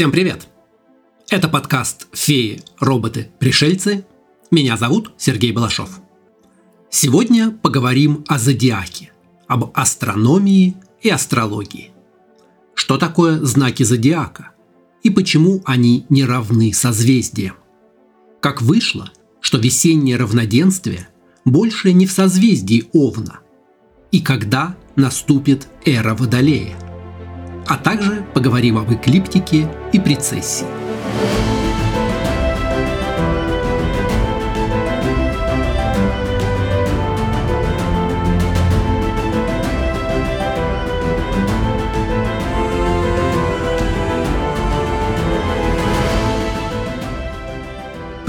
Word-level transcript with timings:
Всем 0.00 0.12
привет! 0.12 0.48
Это 1.28 1.46
подкаст 1.46 2.06
«Феи, 2.14 2.62
роботы, 2.78 3.28
пришельцы». 3.38 4.06
Меня 4.50 4.78
зовут 4.78 5.12
Сергей 5.18 5.52
Балашов. 5.52 6.00
Сегодня 6.88 7.50
поговорим 7.50 8.24
о 8.26 8.38
зодиаке, 8.38 9.12
об 9.46 9.70
астрономии 9.74 10.74
и 11.02 11.10
астрологии. 11.10 11.90
Что 12.72 12.96
такое 12.96 13.44
знаки 13.44 13.82
зодиака 13.82 14.52
и 15.02 15.10
почему 15.10 15.60
они 15.66 16.06
не 16.08 16.24
равны 16.24 16.72
созвездиям? 16.72 17.56
Как 18.40 18.62
вышло, 18.62 19.10
что 19.42 19.58
весеннее 19.58 20.16
равноденствие 20.16 21.10
больше 21.44 21.92
не 21.92 22.06
в 22.06 22.12
созвездии 22.12 22.88
Овна, 22.94 23.40
и 24.12 24.22
когда 24.22 24.78
наступит 24.96 25.68
эра 25.84 26.14
Водолея– 26.14 26.78
а 27.66 27.76
также 27.76 28.24
поговорим 28.34 28.78
об 28.78 28.92
эклиптике 28.92 29.68
и 29.92 30.00
прецессии. 30.00 30.66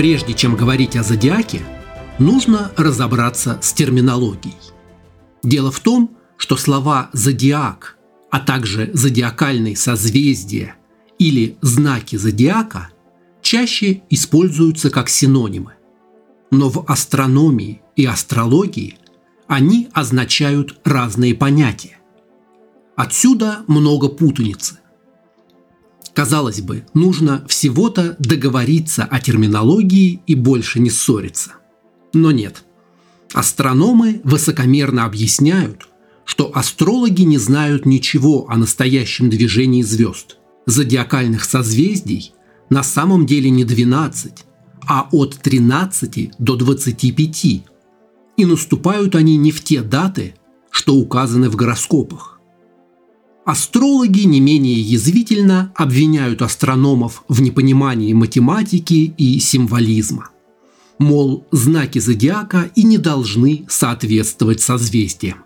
Прежде 0.01 0.33
чем 0.33 0.55
говорить 0.55 0.95
о 0.95 1.03
зодиаке, 1.03 1.61
нужно 2.17 2.71
разобраться 2.75 3.59
с 3.61 3.71
терминологией. 3.71 4.57
Дело 5.43 5.71
в 5.71 5.79
том, 5.79 6.17
что 6.37 6.57
слова 6.57 7.11
«зодиак» 7.13 7.97
а 8.31 8.39
также 8.39 8.89
зодиакальные 8.93 9.75
созвездия 9.75 10.75
или 11.19 11.57
знаки 11.61 12.15
зодиака 12.15 12.89
чаще 13.41 14.01
используются 14.09 14.89
как 14.89 15.09
синонимы. 15.09 15.73
Но 16.49 16.69
в 16.69 16.85
астрономии 16.87 17.81
и 17.95 18.05
астрологии 18.05 18.97
они 19.47 19.89
означают 19.93 20.79
разные 20.85 21.35
понятия. 21.35 21.97
Отсюда 22.95 23.63
много 23.67 24.07
путаницы. 24.07 24.79
Казалось 26.13 26.61
бы, 26.61 26.85
нужно 26.93 27.45
всего-то 27.47 28.15
договориться 28.19 29.03
о 29.03 29.19
терминологии 29.19 30.21
и 30.25 30.35
больше 30.35 30.79
не 30.79 30.89
ссориться. 30.89 31.53
Но 32.13 32.31
нет. 32.31 32.63
Астрономы 33.33 34.21
высокомерно 34.23 35.05
объясняют, 35.05 35.87
что 36.25 36.51
астрологи 36.53 37.23
не 37.23 37.37
знают 37.37 37.85
ничего 37.85 38.49
о 38.49 38.57
настоящем 38.57 39.29
движении 39.29 39.81
звезд. 39.81 40.37
Зодиакальных 40.65 41.43
созвездий 41.43 42.33
на 42.69 42.83
самом 42.83 43.25
деле 43.25 43.49
не 43.49 43.63
12, 43.63 44.45
а 44.87 45.07
от 45.11 45.37
13 45.37 46.31
до 46.37 46.55
25. 46.55 47.45
И 48.37 48.45
наступают 48.45 49.15
они 49.15 49.37
не 49.37 49.51
в 49.51 49.63
те 49.63 49.81
даты, 49.81 50.35
что 50.69 50.95
указаны 50.95 51.49
в 51.49 51.55
гороскопах. 51.55 52.39
Астрологи 53.43 54.21
не 54.21 54.39
менее 54.39 54.79
язвительно 54.79 55.73
обвиняют 55.75 56.41
астрономов 56.41 57.23
в 57.27 57.41
непонимании 57.41 58.13
математики 58.13 59.13
и 59.17 59.39
символизма. 59.39 60.29
Мол, 60.99 61.47
знаки 61.51 61.97
зодиака 61.97 62.69
и 62.75 62.83
не 62.83 62.99
должны 62.99 63.65
соответствовать 63.67 64.61
созвездиям. 64.61 65.39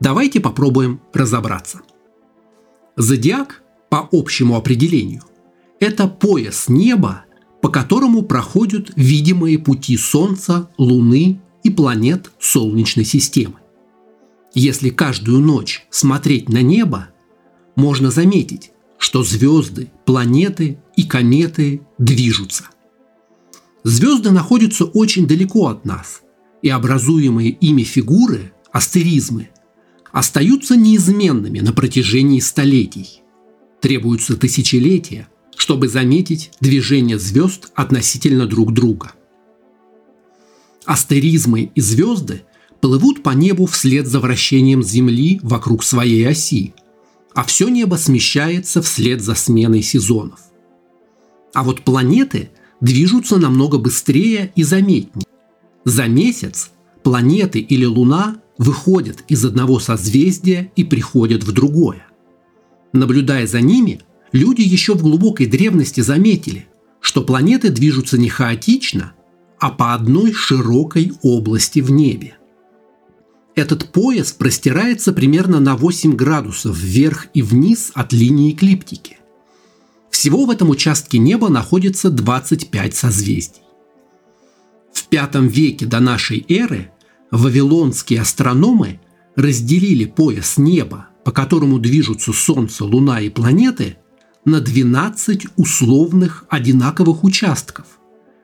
Давайте 0.00 0.40
попробуем 0.40 1.00
разобраться. 1.12 1.80
Зодиак, 2.96 3.62
по 3.90 4.08
общему 4.12 4.56
определению, 4.56 5.22
это 5.80 6.08
пояс 6.08 6.68
неба, 6.68 7.24
по 7.62 7.68
которому 7.68 8.22
проходят 8.22 8.90
видимые 8.96 9.58
пути 9.58 9.96
Солнца, 9.96 10.68
Луны 10.78 11.40
и 11.62 11.70
планет 11.70 12.30
Солнечной 12.38 13.04
системы. 13.04 13.56
Если 14.54 14.90
каждую 14.90 15.40
ночь 15.40 15.86
смотреть 15.90 16.48
на 16.48 16.62
небо, 16.62 17.08
можно 17.76 18.10
заметить, 18.10 18.72
что 18.98 19.22
звезды, 19.22 19.90
планеты 20.04 20.78
и 20.96 21.04
кометы 21.04 21.82
движутся. 21.98 22.64
Звезды 23.84 24.30
находятся 24.30 24.84
очень 24.84 25.26
далеко 25.26 25.68
от 25.68 25.84
нас, 25.84 26.22
и 26.62 26.68
образуемые 26.68 27.50
ими 27.50 27.82
фигуры, 27.82 28.52
астеризмы, 28.72 29.50
остаются 30.12 30.76
неизменными 30.76 31.60
на 31.60 31.72
протяжении 31.72 32.40
столетий. 32.40 33.22
Требуются 33.80 34.36
тысячелетия, 34.36 35.28
чтобы 35.56 35.88
заметить 35.88 36.50
движение 36.60 37.18
звезд 37.18 37.70
относительно 37.74 38.46
друг 38.46 38.72
друга. 38.72 39.12
Астеризмы 40.84 41.70
и 41.74 41.80
звезды 41.80 42.42
плывут 42.80 43.22
по 43.22 43.30
небу 43.30 43.66
вслед 43.66 44.06
за 44.06 44.20
вращением 44.20 44.82
Земли 44.82 45.40
вокруг 45.42 45.84
своей 45.84 46.26
оси, 46.26 46.74
а 47.34 47.44
все 47.44 47.68
небо 47.68 47.96
смещается 47.96 48.82
вслед 48.82 49.20
за 49.20 49.34
сменой 49.34 49.82
сезонов. 49.82 50.40
А 51.54 51.62
вот 51.62 51.82
планеты 51.82 52.50
движутся 52.80 53.36
намного 53.36 53.78
быстрее 53.78 54.52
и 54.54 54.62
заметнее. 54.62 55.26
За 55.84 56.06
месяц 56.06 56.70
планеты 57.02 57.60
или 57.60 57.84
Луна 57.84 58.36
выходят 58.58 59.24
из 59.28 59.44
одного 59.44 59.78
созвездия 59.78 60.70
и 60.76 60.84
приходят 60.84 61.44
в 61.44 61.52
другое. 61.52 62.06
Наблюдая 62.92 63.46
за 63.46 63.60
ними, 63.60 64.00
люди 64.32 64.62
еще 64.62 64.94
в 64.94 65.02
глубокой 65.02 65.46
древности 65.46 66.00
заметили, 66.00 66.66
что 67.00 67.22
планеты 67.22 67.70
движутся 67.70 68.18
не 68.18 68.28
хаотично, 68.28 69.12
а 69.58 69.70
по 69.70 69.94
одной 69.94 70.32
широкой 70.32 71.12
области 71.22 71.80
в 71.80 71.90
небе. 71.90 72.36
Этот 73.54 73.90
пояс 73.90 74.32
простирается 74.32 75.12
примерно 75.12 75.58
на 75.58 75.76
8 75.76 76.14
градусов 76.14 76.76
вверх 76.76 77.26
и 77.34 77.42
вниз 77.42 77.90
от 77.94 78.12
линии 78.12 78.52
эклиптики. 78.52 79.18
Всего 80.10 80.46
в 80.46 80.50
этом 80.50 80.70
участке 80.70 81.18
неба 81.18 81.48
находится 81.48 82.10
25 82.10 82.94
созвездий. 82.94 83.62
В 84.92 85.06
V 85.12 85.48
веке 85.48 85.86
до 85.86 86.00
нашей 86.00 86.44
эры 86.48 86.90
вавилонские 87.30 88.20
астрономы 88.20 89.00
разделили 89.36 90.04
пояс 90.04 90.56
неба, 90.58 91.08
по 91.24 91.32
которому 91.32 91.78
движутся 91.78 92.32
Солнце, 92.32 92.84
Луна 92.84 93.20
и 93.20 93.28
планеты, 93.28 93.96
на 94.44 94.60
12 94.60 95.46
условных 95.56 96.44
одинаковых 96.48 97.22
участков, 97.22 97.86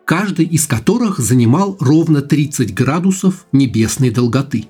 каждый 0.04 0.44
из 0.44 0.66
которых 0.66 1.18
занимал 1.18 1.76
ровно 1.80 2.20
30 2.20 2.74
градусов 2.74 3.46
небесной 3.52 4.10
долготы. 4.10 4.66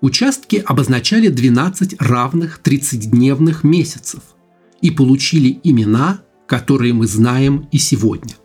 Участки 0.00 0.62
обозначали 0.64 1.28
12 1.28 2.00
равных 2.00 2.60
30-дневных 2.62 3.64
месяцев 3.64 4.22
и 4.80 4.92
получили 4.92 5.58
имена, 5.64 6.20
которые 6.46 6.92
мы 6.92 7.08
знаем 7.08 7.68
и 7.72 7.78
сегодня. 7.78 8.36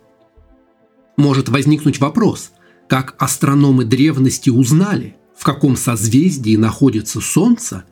Может 1.16 1.48
возникнуть 1.48 2.00
вопрос, 2.00 2.50
как 2.94 3.16
астрономы 3.18 3.84
древности 3.84 4.50
узнали, 4.50 5.16
в 5.36 5.42
каком 5.42 5.74
созвездии 5.74 6.54
находится 6.54 7.20
Солнце, 7.20 7.82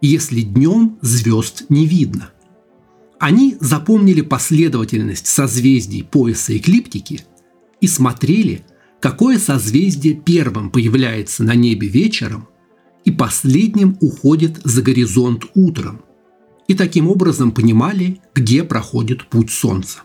если 0.00 0.40
днем 0.40 0.98
звезд 1.02 1.66
не 1.68 1.86
видно. 1.86 2.30
Они 3.20 3.56
запомнили 3.60 4.22
последовательность 4.22 5.28
созвездий 5.28 6.02
пояса 6.02 6.56
эклиптики 6.56 7.20
и 7.80 7.86
смотрели, 7.86 8.64
какое 8.98 9.38
созвездие 9.38 10.14
первым 10.14 10.70
появляется 10.70 11.44
на 11.44 11.54
небе 11.54 11.86
вечером 11.86 12.48
и 13.04 13.12
последним 13.12 13.98
уходит 14.00 14.60
за 14.64 14.82
горизонт 14.82 15.44
утром, 15.54 16.00
и 16.66 16.74
таким 16.74 17.06
образом 17.06 17.52
понимали, 17.52 18.20
где 18.34 18.64
проходит 18.64 19.28
путь 19.28 19.52
Солнца. 19.52 20.00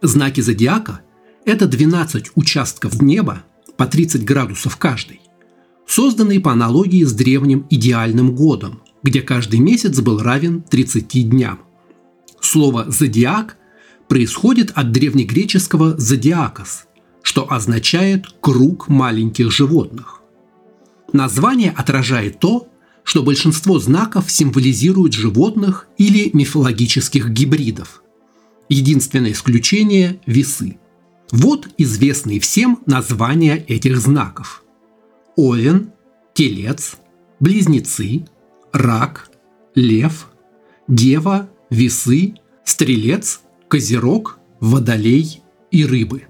Знаки 0.00 0.40
зодиака 0.40 1.02
это 1.46 1.66
12 1.66 2.32
участков 2.34 3.00
неба 3.00 3.44
по 3.78 3.86
30 3.86 4.24
градусов 4.24 4.76
каждый, 4.76 5.20
созданные 5.86 6.40
по 6.40 6.52
аналогии 6.52 7.04
с 7.04 7.12
древним 7.12 7.66
идеальным 7.70 8.34
годом, 8.34 8.82
где 9.02 9.22
каждый 9.22 9.60
месяц 9.60 10.00
был 10.00 10.18
равен 10.18 10.62
30 10.62 11.30
дням. 11.30 11.60
Слово 12.40 12.90
«зодиак» 12.90 13.56
происходит 14.08 14.72
от 14.74 14.90
древнегреческого 14.90 15.96
«зодиакос», 15.98 16.86
что 17.22 17.50
означает 17.50 18.26
«круг 18.40 18.88
маленьких 18.88 19.52
животных». 19.52 20.20
Название 21.12 21.70
отражает 21.70 22.40
то, 22.40 22.68
что 23.04 23.22
большинство 23.22 23.78
знаков 23.78 24.32
символизируют 24.32 25.12
животных 25.12 25.86
или 25.96 26.30
мифологических 26.32 27.30
гибридов. 27.30 28.02
Единственное 28.68 29.30
исключение– 29.30 30.20
весы– 30.26 30.78
вот 31.32 31.68
известные 31.76 32.40
всем 32.40 32.82
названия 32.86 33.64
этих 33.66 33.98
знаков. 33.98 34.62
Овен, 35.36 35.92
Телец, 36.34 36.96
Близнецы, 37.40 38.26
Рак, 38.72 39.30
Лев, 39.74 40.28
Дева, 40.88 41.48
Весы, 41.70 42.34
Стрелец, 42.64 43.40
Козерог, 43.68 44.38
Водолей 44.60 45.42
и 45.70 45.84
Рыбы. 45.84 46.24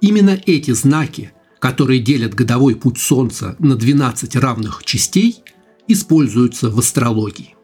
Именно 0.00 0.40
эти 0.46 0.72
знаки, 0.72 1.32
которые 1.58 2.00
делят 2.00 2.34
годовой 2.34 2.74
путь 2.74 2.98
Солнца 2.98 3.56
на 3.58 3.76
12 3.76 4.36
равных 4.36 4.84
частей, 4.84 5.42
используются 5.86 6.70
в 6.70 6.78
астрологии. 6.78 7.54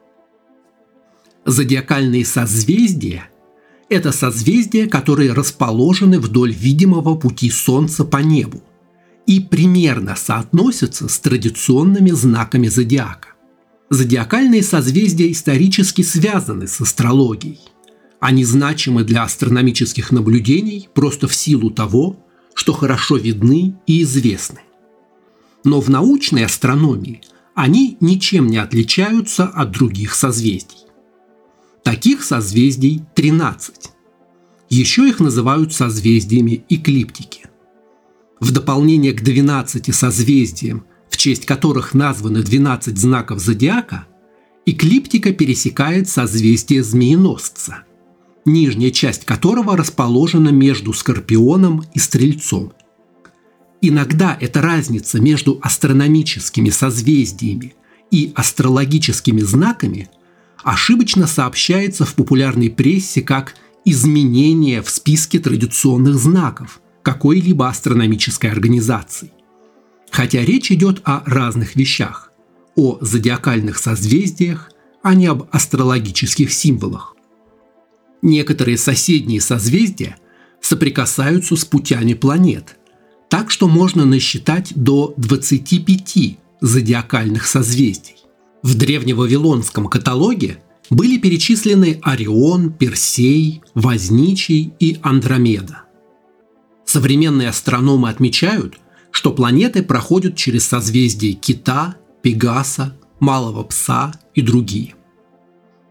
Зодиакальные 1.44 2.24
созвездия– 2.24 3.30
это 3.88 4.12
созвездия, 4.12 4.86
которые 4.86 5.32
расположены 5.32 6.18
вдоль 6.18 6.52
видимого 6.52 7.14
пути 7.14 7.50
Солнца 7.50 8.04
по 8.04 8.18
небу 8.18 8.62
и 9.26 9.40
примерно 9.40 10.16
соотносятся 10.16 11.08
с 11.08 11.18
традиционными 11.18 12.10
знаками 12.10 12.68
зодиака. 12.68 13.30
Зодиакальные 13.90 14.62
созвездия 14.62 15.30
исторически 15.30 16.02
связаны 16.02 16.66
с 16.66 16.80
астрологией. 16.80 17.60
Они 18.18 18.44
значимы 18.44 19.04
для 19.04 19.22
астрономических 19.22 20.10
наблюдений 20.10 20.88
просто 20.94 21.28
в 21.28 21.34
силу 21.34 21.70
того, 21.70 22.16
что 22.54 22.72
хорошо 22.72 23.16
видны 23.16 23.74
и 23.86 24.02
известны. 24.02 24.60
Но 25.64 25.80
в 25.80 25.88
научной 25.88 26.44
астрономии 26.44 27.20
они 27.54 27.96
ничем 28.00 28.46
не 28.46 28.56
отличаются 28.56 29.44
от 29.44 29.70
других 29.70 30.14
созвездий. 30.14 30.85
Таких 31.86 32.24
созвездий 32.24 33.04
13. 33.14 33.92
Еще 34.70 35.08
их 35.08 35.20
называют 35.20 35.72
созвездиями 35.72 36.64
эклиптики. 36.68 37.44
В 38.40 38.50
дополнение 38.50 39.12
к 39.12 39.22
12 39.22 39.94
созвездиям, 39.94 40.84
в 41.08 41.16
честь 41.16 41.46
которых 41.46 41.94
названы 41.94 42.42
12 42.42 42.98
знаков 42.98 43.38
зодиака, 43.38 44.08
эклиптика 44.66 45.32
пересекает 45.32 46.08
созвездие 46.08 46.82
змееносца, 46.82 47.84
нижняя 48.44 48.90
часть 48.90 49.24
которого 49.24 49.76
расположена 49.76 50.48
между 50.48 50.92
Скорпионом 50.92 51.84
и 51.94 52.00
Стрельцом. 52.00 52.72
Иногда 53.80 54.36
эта 54.40 54.60
разница 54.60 55.20
между 55.20 55.60
астрономическими 55.62 56.70
созвездиями 56.70 57.76
и 58.10 58.32
астрологическими 58.34 59.42
знаками 59.42 60.10
ошибочно 60.66 61.28
сообщается 61.28 62.04
в 62.04 62.14
популярной 62.16 62.70
прессе 62.70 63.22
как 63.22 63.54
изменение 63.84 64.82
в 64.82 64.90
списке 64.90 65.38
традиционных 65.38 66.16
знаков 66.16 66.80
какой-либо 67.02 67.68
астрономической 67.68 68.50
организации. 68.50 69.30
Хотя 70.10 70.44
речь 70.44 70.72
идет 70.72 71.02
о 71.04 71.22
разных 71.24 71.76
вещах– 71.76 72.32
о 72.74 72.98
зодиакальных 73.00 73.78
созвездиях, 73.78 74.72
а 75.04 75.14
не 75.14 75.26
об 75.26 75.48
астрологических 75.52 76.52
символах. 76.52 77.14
Некоторые 78.20 78.76
соседние 78.76 79.40
созвездия 79.40 80.16
соприкасаются 80.60 81.54
с 81.54 81.64
путями 81.64 82.14
планет, 82.14 82.76
так 83.30 83.52
что 83.52 83.68
можно 83.68 84.04
насчитать 84.04 84.72
до 84.74 85.14
25 85.16 86.38
зодиакальных 86.60 87.46
созвездий. 87.46 88.16
В 88.62 88.74
древневавилонском 88.76 89.86
каталоге 89.86 90.58
были 90.90 91.18
перечислены 91.18 92.00
Орион, 92.02 92.72
Персей, 92.72 93.62
Возничий 93.74 94.72
и 94.78 94.98
Андромеда. 95.02 95.82
Современные 96.84 97.48
астрономы 97.48 98.08
отмечают, 98.08 98.78
что 99.10 99.32
планеты 99.32 99.82
проходят 99.82 100.36
через 100.36 100.66
созвездия 100.66 101.32
Кита, 101.32 101.96
Пегаса, 102.22 102.96
Малого 103.18 103.62
Пса 103.64 104.12
и 104.34 104.42
другие. 104.42 104.94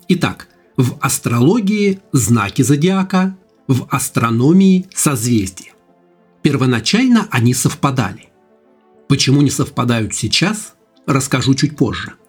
Итак, 0.08 0.48
в 0.78 0.98
астрологии– 1.02 2.00
знаки 2.12 2.62
зодиака, 2.62 3.38
в 3.68 3.88
астрономии– 3.90 4.88
созвездия. 4.94 5.74
Первоначально 6.44 7.28
они 7.32 7.54
совпадали. 7.54 8.30
Почему 9.08 9.42
не 9.42 9.50
совпадают 9.50 10.14
сейчас, 10.14 10.76
расскажу 11.08 11.56
чуть 11.56 11.76
позже– 11.76 12.14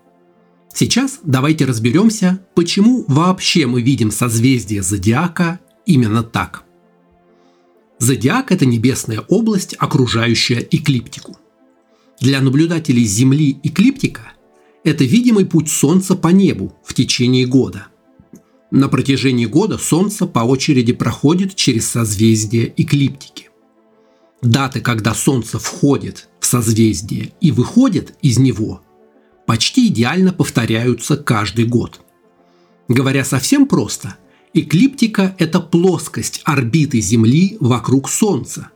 Сейчас 0.79 1.21
давайте 1.25 1.65
разберемся, 1.65 2.39
почему 2.55 3.07
вообще 3.09 3.65
мы 3.65 3.81
видим 3.81 4.11
созвездие 4.11 4.83
зодиака 4.83 5.59
именно 5.87 6.23
так. 6.23 6.65
Зодиак– 7.99 8.53
это 8.53 8.67
небесная 8.67 9.21
область, 9.21 9.75
окружающая 9.79 10.59
эклиптику. 10.71 11.39
Для 12.21 12.43
наблюдателей 12.43 13.05
Земли 13.05 13.59
эклиптика– 13.63 14.35
это 14.85 15.05
видимый 15.05 15.47
путь 15.47 15.71
Солнца 15.71 16.15
по 16.15 16.29
небу 16.29 16.77
в 16.85 16.93
течение 16.93 17.47
года. 17.47 17.87
На 18.71 18.89
протяжении 18.89 19.47
года 19.47 19.79
Солнце 19.79 20.27
по 20.27 20.41
очереди 20.41 20.93
проходит 20.93 21.55
через 21.55 21.89
созвездие 21.89 22.75
эклиптики. 22.77 23.49
Даты, 24.43 24.83
когда 24.83 25.15
Солнце 25.15 25.59
входит 25.59 26.29
в 26.39 26.45
созвездие 26.45 27.33
и 27.41 27.51
выходит 27.51 28.13
из 28.21 28.37
него– 28.37 28.83
почти 29.47 29.89
идеально 29.89 30.33
повторяются 30.33 31.17
каждый 31.17 31.67
год. 31.67 32.01
Говоря 32.89 33.25
совсем 33.25 33.67
просто, 33.67 34.17
эклиптика– 34.53 35.35
это 35.39 35.61
плоскость 35.61 36.43
орбиты 36.45 37.01
Земли 37.01 37.57
вокруг 37.61 38.09
Солнца, 38.09 38.71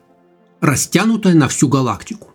растянутая 0.61 1.35
на 1.35 1.49
всю 1.49 1.69
галактику. 1.69 2.29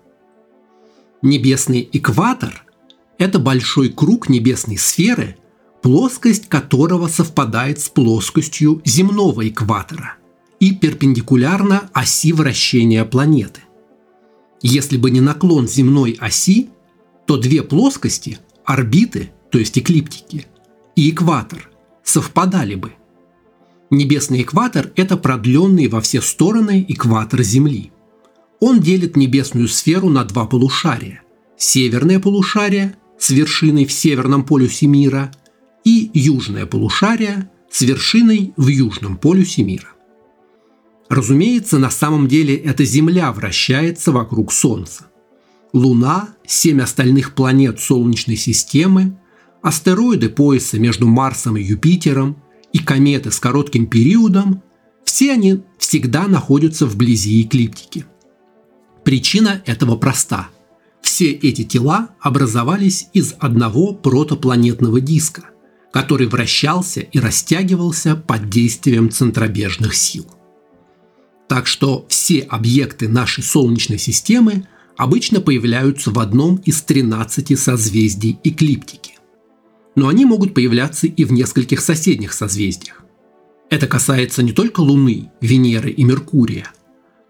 Небесный 1.21 1.89
экватор– 1.91 2.65
это 3.17 3.39
большой 3.39 3.89
круг 3.89 4.29
небесной 4.29 4.77
сферы, 4.77 5.37
плоскость 5.81 6.49
которого 6.49 7.07
совпадает 7.07 7.79
с 7.79 7.89
плоскостью 7.89 8.81
земного 8.85 9.47
экватора 9.47 10.15
и 10.59 10.73
перпендикулярна 10.73 11.89
оси 11.93 12.33
вращения 12.33 13.05
планеты. 13.05 13.61
Если 14.61 14.97
бы 14.97 15.11
не 15.11 15.21
наклон 15.21 15.67
земной 15.67 16.17
оси, 16.19 16.69
то 17.25 17.37
две 17.37 17.63
плоскости, 17.63 18.39
орбиты, 18.63 19.31
то 19.51 19.57
есть 19.57 19.77
эклиптики, 19.77 20.47
и 20.95 21.09
экватор 21.09 21.69
совпадали 22.03 22.75
бы. 22.75 22.93
Небесный 23.89 24.41
экватор– 24.41 24.91
это 24.95 25.17
продленный 25.17 25.87
во 25.87 26.01
все 26.01 26.21
стороны 26.21 26.85
экватор 26.87 27.41
Земли. 27.43 27.91
Он 28.59 28.79
делит 28.79 29.15
небесную 29.15 29.67
сферу 29.67 30.09
на 30.09 30.23
два 30.23 30.45
полушария– 30.45 31.21
северное 31.57 32.19
полушарие 32.19 32.95
с 33.17 33.29
вершиной 33.29 33.85
в 33.85 33.91
северном 33.91 34.43
полюсе 34.43 34.87
мира 34.87 35.31
и 35.83 36.09
южное 36.13 36.65
полушарие 36.65 37.49
с 37.69 37.81
вершиной 37.81 38.53
в 38.57 38.67
южном 38.67 39.17
полюсе 39.17 39.63
мира. 39.63 39.89
Разумеется, 41.09 41.77
на 41.77 41.89
самом 41.89 42.27
деле 42.27 42.55
эта 42.55 42.83
Земля 42.83 43.31
вращается 43.31 44.11
вокруг 44.11 44.51
Солнца. 44.51 45.05
Луна, 45.75 46.29
семь 46.47 46.81
остальных 46.81 47.35
планет 47.35 47.79
Солнечной 47.79 48.37
системы, 48.37 49.19
астероиды 49.61 50.29
пояса 50.29 50.79
между 50.79 51.07
Марсом 51.07 51.57
и 51.57 51.63
Юпитером 51.63 52.41
и 52.73 52.79
кометы 52.79 53.31
с 53.31 53.39
коротким 53.39 53.85
периодом– 53.87 54.63
все 55.05 55.31
они 55.31 55.61
всегда 55.77 56.27
находятся 56.27 56.85
вблизи 56.85 57.43
эклиптики. 57.43 58.05
Причина 59.03 59.61
этого 59.65 59.95
проста. 59.95 60.49
Все 61.01 61.31
эти 61.31 61.63
тела 61.63 62.09
образовались 62.19 63.07
из 63.13 63.35
одного 63.39 63.93
протопланетного 63.93 64.99
диска, 64.99 65.51
который 65.93 66.27
вращался 66.27 67.01
и 67.01 67.19
растягивался 67.19 68.15
под 68.15 68.49
действием 68.49 69.11
центробежных 69.11 69.93
сил. 69.93 70.25
Так 71.47 71.67
что 71.67 72.07
все 72.09 72.39
объекты 72.41 73.07
нашей 73.07 73.43
Солнечной 73.43 73.99
системы 73.99 74.67
обычно 74.97 75.41
появляются 75.41 76.11
в 76.11 76.19
одном 76.19 76.57
из 76.57 76.81
13 76.81 77.57
созвездий 77.59 78.39
эклиптики. 78.43 79.13
Но 79.95 80.07
они 80.07 80.25
могут 80.25 80.53
появляться 80.53 81.07
и 81.07 81.23
в 81.23 81.31
нескольких 81.31 81.81
соседних 81.81 82.33
созвездиях. 82.33 83.03
Это 83.69 83.87
касается 83.87 84.43
не 84.43 84.51
только 84.51 84.81
Луны, 84.81 85.31
Венеры 85.41 85.91
и 85.91 86.03
Меркурия, 86.03 86.71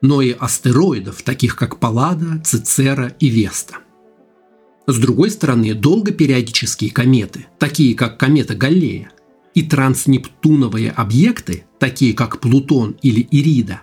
но 0.02 0.22
и 0.22 0.32
астероидов, 0.32 1.22
таких 1.24 1.56
как 1.56 1.80
Паллада, 1.80 2.42
Цицера 2.44 3.16
и 3.20 3.28
Веста. 3.30 3.78
С 4.88 5.00
другой 5.00 5.32
стороны, 5.32 5.74
долгопериодические 5.74 6.92
кометы, 6.92 7.48
такие 7.58 7.96
как 7.96 8.20
комета 8.20 8.56
Галлея, 8.56 9.12
и 9.56 9.64
транснептуновые 9.64 10.92
объекты, 10.92 11.64
такие 11.80 12.14
как 12.14 12.40
Плутон 12.42 12.98
или 13.02 13.28
Ирида, 13.32 13.82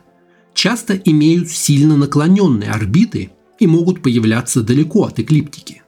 часто 0.55 0.95
имеют 0.95 1.51
сильно 1.51 1.97
наклоненные 1.97 2.71
орбиты 2.71 3.31
и 3.63 3.67
могут 3.69 4.03
появляться 4.03 4.61
далеко 4.61 5.05
от 5.05 5.21
эклиптики. 5.21 5.83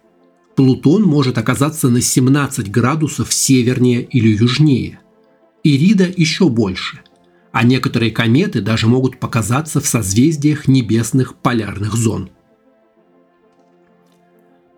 Плутон 0.55 1.03
может 1.03 1.39
оказаться 1.39 1.89
на 1.89 2.01
17 2.01 2.71
градусов 2.71 3.33
севернее 3.33 4.03
или 4.03 4.29
южнее. 4.29 5.01
Ирида 5.65 6.09
еще 6.17 6.49
больше, 6.49 7.01
а 7.51 7.65
некоторые 7.65 8.13
кометы 8.13 8.61
даже 8.61 8.87
могут 8.87 9.19
показаться 9.19 9.81
в 9.81 9.87
созвездиях 9.87 10.69
небесных 10.69 11.35
полярных 11.35 11.95
зон. 11.95 12.31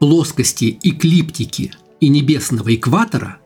Плоскости 0.00 0.78
эклиптики 0.82 1.72
и 2.00 2.08
небесного 2.08 2.74
экватора 2.74 3.40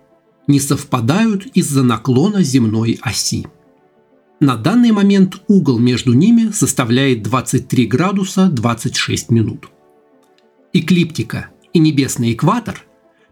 не 0.47 0.61
совпадают 0.61 1.47
из-за 1.55 1.83
наклона 1.83 2.45
земной 2.45 3.01
оси. 3.03 3.49
На 4.41 4.57
данный 4.57 4.91
момент 4.91 5.43
угол 5.49 5.79
между 5.79 6.15
ними 6.15 6.51
составляет 6.51 7.23
23 7.23 7.87
градуса 7.87 8.49
26 8.49 9.31
минут. 9.31 9.69
Эклиптика 10.73 11.51
и 11.75 11.79
небесный 11.79 12.33
экватор 12.33 12.83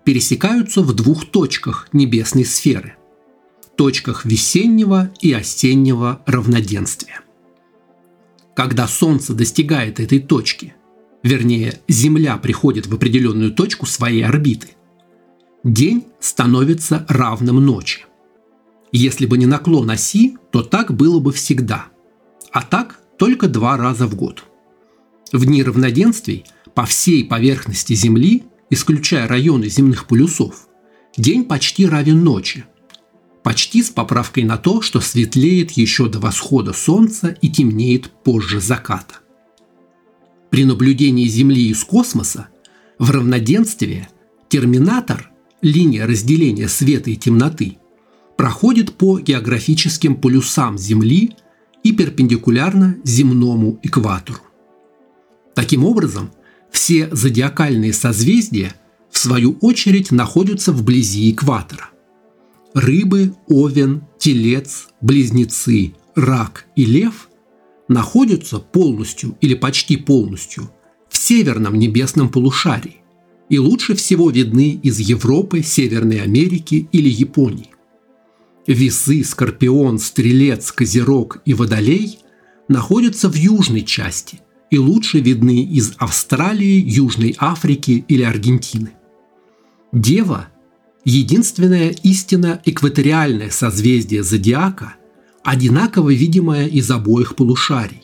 пересекаются 0.05 0.83
в 0.83 0.93
двух 0.93 1.25
точках 1.25 1.89
небесной 1.95 2.45
сферы– 2.45 2.97
точках 3.77 4.27
весеннего 4.27 5.11
и 5.23 5.33
осеннего 5.33 6.21
равноденствия. 6.27 7.21
Когда 8.55 8.87
Солнце 8.89 9.33
достигает 9.35 10.01
этой 10.01 10.19
точки, 10.19 10.75
вернее, 11.23 11.81
Земля 11.89 12.37
приходит 12.37 12.87
в 12.87 12.95
определенную 12.95 13.53
точку 13.53 13.87
своей 13.87 14.25
орбиты, 14.25 14.69
день 15.65 16.07
становится 16.21 17.07
равным 17.09 17.65
ночи. 17.65 18.08
Если 18.93 19.27
бы 19.27 19.37
не 19.37 19.47
наклон 19.47 19.91
оси, 19.91 20.37
то 20.51 20.63
так 20.63 20.95
было 20.95 21.21
бы 21.21 21.33
всегда, 21.33 21.87
а 22.53 22.63
так 22.63 23.01
только 23.19 23.49
два 23.49 23.77
раза 23.77 24.07
в 24.07 24.15
год. 24.15 24.45
В 25.33 25.45
дни 25.45 25.63
равноденствий 25.63 26.45
по 26.75 26.87
всей 26.87 27.25
поверхности 27.25 27.93
Земли, 27.93 28.45
исключая 28.71 29.29
районы 29.29 29.69
земных 29.69 30.07
полюсов, 30.07 30.69
день 31.17 31.45
почти 31.45 31.87
равен 31.87 32.25
ночи. 32.25 32.65
Почти 33.43 33.83
с 33.83 33.91
поправкой 33.91 34.45
на 34.45 34.57
то, 34.57 34.81
что 34.81 35.01
светлеет 35.01 35.73
еще 35.73 36.09
до 36.09 36.19
восхода 36.19 36.73
Солнца 36.73 37.37
и 37.41 37.49
темнеет 37.49 38.11
позже 38.23 38.61
заката. 38.61 39.17
При 40.51 40.65
наблюдении 40.65 41.27
Земли 41.27 41.69
из 41.69 41.85
космоса 41.85 42.49
в 42.99 43.11
равноденствии 43.11 44.09
терминатор, 44.49 45.31
линия 45.61 46.07
разделения 46.07 46.69
света 46.69 47.11
и 47.11 47.17
темноты, 47.17 47.79
проходит 48.39 48.95
по 48.95 49.19
географическим 49.19 50.15
полюсам 50.15 50.79
Земли 50.79 51.33
и 51.83 51.93
перпендикулярно 51.93 52.97
земному 53.03 53.81
экватору. 53.83 54.39
Таким 55.57 55.85
образом, 55.85 56.31
все 56.71 57.09
зодиакальные 57.11 57.93
созвездия 57.93 58.75
в 59.11 59.19
свою 59.19 59.59
очередь 59.61 60.13
находятся 60.13 60.73
вблизи 60.73 61.33
экватора. 61.33 61.91
Рыбы, 62.75 63.35
Овен, 63.49 64.05
Телец, 64.19 64.87
Близнецы, 65.01 65.95
Рак 66.15 66.67
и 66.77 66.85
Лев 66.85 67.29
находятся 67.89 68.61
полностью 68.61 69.37
или 69.41 69.55
почти 69.55 69.97
полностью 69.97 70.71
в 71.09 71.17
северном 71.17 71.75
небесном 71.75 72.29
полушарии 72.29 72.99
и 73.49 73.59
лучше 73.59 73.97
всего 73.97 74.31
видны 74.31 74.79
из 74.81 75.01
Европы, 75.01 75.63
Северной 75.63 76.21
Америки 76.21 76.89
или 76.93 77.09
Японии. 77.09 77.71
Весы, 78.69 79.25
Скорпион, 79.25 79.99
Стрелец, 79.99 80.71
Козерог 80.73 81.41
и 81.47 81.55
Водолей 81.55 82.19
находятся 82.69 83.31
в 83.31 83.35
южной 83.35 83.83
части 83.83 84.41
и 84.71 84.77
лучше 84.77 85.21
видны 85.21 85.63
из 85.63 85.95
Австралии, 85.97 86.85
Южной 86.87 87.35
Африки 87.39 88.05
или 88.07 88.23
Аргентины. 88.23 88.91
Дева– 89.93 90.49
единственное 91.07 91.97
истинно 92.03 92.61
экваториальное 92.67 93.49
созвездие 93.49 94.23
зодиака, 94.23 94.97
одинаково 95.43 96.13
видимое 96.13 96.67
из 96.67 96.91
обоих 96.91 97.37
полушарий, 97.37 98.03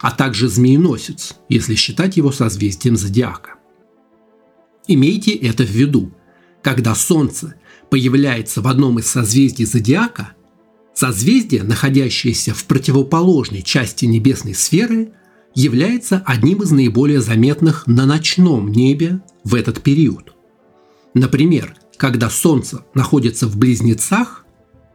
а 0.00 0.10
также 0.10 0.48
змееносец, 0.48 1.36
если 1.50 1.74
считать 1.74 2.16
его 2.16 2.32
созвездием 2.32 2.96
зодиака. 2.96 3.56
Имейте 4.86 5.32
это 5.32 5.64
в 5.64 5.70
виду, 5.70 6.12
когда 6.62 6.94
Солнце– 6.94 7.56
появляется 7.90 8.60
в 8.60 8.68
одном 8.68 8.98
из 8.98 9.06
созвездий 9.06 9.64
зодиака, 9.64 10.32
созвездие, 10.94 11.62
находящееся 11.62 12.54
в 12.54 12.64
противоположной 12.64 13.62
части 13.62 14.04
небесной 14.04 14.54
сферы, 14.54 15.12
является 15.54 16.22
одним 16.24 16.62
из 16.62 16.70
наиболее 16.70 17.20
заметных 17.20 17.86
на 17.86 18.06
ночном 18.06 18.70
небе 18.70 19.20
в 19.44 19.54
этот 19.54 19.82
период. 19.82 20.34
Например, 21.14 21.74
когда 21.96 22.30
Солнце 22.30 22.84
находится 22.94 23.48
в 23.48 23.56
Близнецах, 23.56 24.44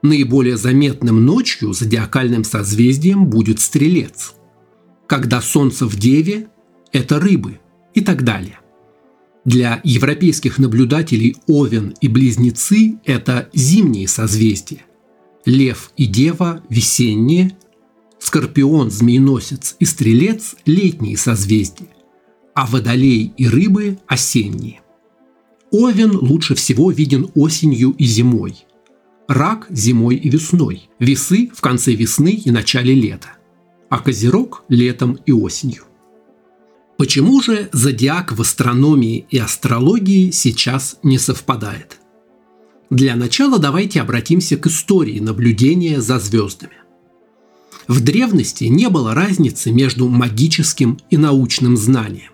наиболее 0.01 0.57
заметным 0.57 1.25
ночью 1.25 1.73
зодиакальным 1.73 2.43
созвездием 2.43 3.27
будет 3.27 3.59
Стрелец. 3.59 4.33
Когда 5.07 5.41
Солнце 5.41 5.85
в 5.85 5.95
Деве– 5.95 6.47
это 6.91 7.19
Рыбы 7.19 7.59
и 7.93 8.01
так 8.01 8.23
далее. 8.23 8.59
Для 9.45 9.81
европейских 9.83 10.57
наблюдателей 10.57 11.35
Овен 11.47 11.93
и 11.99 12.07
Близнецы– 12.07 12.99
это 13.05 13.49
зимние 13.53 14.07
созвездия. 14.07 14.85
Лев 15.45 15.91
и 15.97 16.05
Дева– 16.05 16.63
весенние, 16.69 17.57
Скорпион, 18.19 18.89
Змееносец 18.89 19.75
и 19.79 19.85
Стрелец– 19.85 20.55
летние 20.65 21.17
созвездия, 21.17 21.89
а 22.55 22.65
Водолей 22.65 23.33
и 23.35 23.47
Рыбы– 23.47 23.99
осенние. 24.07 24.79
Овен 25.71 26.15
лучше 26.15 26.55
всего 26.55 26.91
виден 26.91 27.29
осенью 27.35 27.91
и 27.97 28.05
зимой. 28.05 28.65
Рак– 29.27 29.67
зимой 29.69 30.15
и 30.15 30.29
весной. 30.29 30.89
Весы– 30.99 31.51
в 31.53 31.59
конце 31.59 31.93
весны 31.93 32.31
и 32.31 32.49
начале 32.49 32.93
лета. 32.93 33.33
А 33.89 33.99
Козерог– 33.99 34.63
летом 34.69 35.17
и 35.25 35.33
осенью. 35.33 35.83
Почему 36.97 37.41
же 37.41 37.69
зодиак 37.71 38.31
в 38.31 38.41
астрономии 38.41 39.25
и 39.29 39.37
астрологии 39.37 40.31
сейчас 40.31 40.97
не 41.03 41.17
совпадает? 41.17 41.99
Для 42.89 43.15
начала 43.15 43.57
давайте 43.57 44.01
обратимся 44.01 44.57
к 44.57 44.67
истории 44.67 45.19
наблюдения 45.19 45.99
за 45.99 46.19
звездами. 46.19 46.77
В 47.87 48.01
древности 48.01 48.65
не 48.65 48.89
было 48.89 49.13
разницы 49.13 49.71
между 49.71 50.07
магическим 50.07 50.99
и 51.09 51.17
научным 51.17 51.75
знанием. 51.75 52.31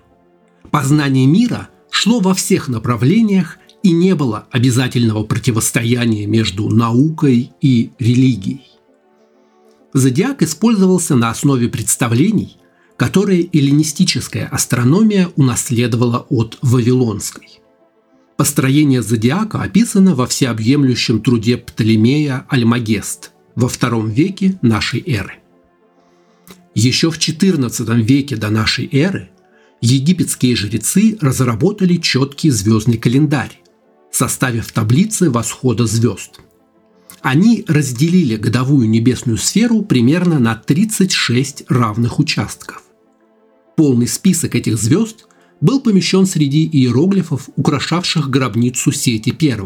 Познание 0.69 1.25
мира 1.25 1.69
шло 1.89 2.19
во 2.19 2.33
всех 2.33 2.67
направлениях 2.67 3.57
и 3.81 3.91
не 3.91 4.13
было 4.13 4.47
обязательного 4.51 5.23
противостояния 5.23 6.27
между 6.27 6.69
наукой 6.69 7.51
и 7.61 7.91
религией. 7.97 8.65
Зодиак 9.93 10.43
использовался 10.43 11.15
на 11.15 11.29
основе 11.29 11.69
представлений, 11.69 12.57
которые 12.99 13.47
эллинистическая 13.53 14.45
астрономия 14.47 15.29
унаследовала 15.37 16.27
от 16.29 16.57
вавилонской. 16.61 17.61
Построение 18.35 19.01
зодиака 19.01 19.61
описано 19.61 20.15
во 20.15 20.27
всеобъемлющем 20.27 21.21
труде 21.21 21.55
Птолемея 21.55 22.45
Альмагест 22.49 23.31
во 23.55 23.69
II 23.69 24.11
веке 24.11 24.59
нашей 24.61 25.01
эры. 25.07 25.35
Еще 26.75 27.09
в 27.09 27.17
XIV 27.17 28.01
веке 28.01 28.35
до 28.35 28.49
нашей 28.49 28.89
эры 28.91 29.29
египетские 29.79 30.57
жрецы 30.57 31.17
разработали 31.21 31.95
четкий 31.95 32.49
звездный 32.49 32.97
календарь, 32.97 33.61
составив 34.11 34.73
таблицы 34.73 35.29
восхода 35.29 35.85
звезд. 35.85 36.41
Они 37.21 37.63
разделили 37.65 38.35
годовую 38.35 38.89
небесную 38.89 39.37
сферу 39.37 39.83
примерно 39.83 40.37
на 40.39 40.55
36 40.55 41.63
равных 41.69 42.19
участков. 42.19 42.88
Полный 43.79 44.09
список 44.09 44.55
этих 44.55 44.77
звезд 44.77 45.27
был 45.61 45.79
помещен 45.79 46.25
среди 46.25 46.67
иероглифов, 46.67 47.47
украшавших 47.55 48.29
гробницу 48.29 48.91
Сети 48.91 49.33
I. 49.41 49.57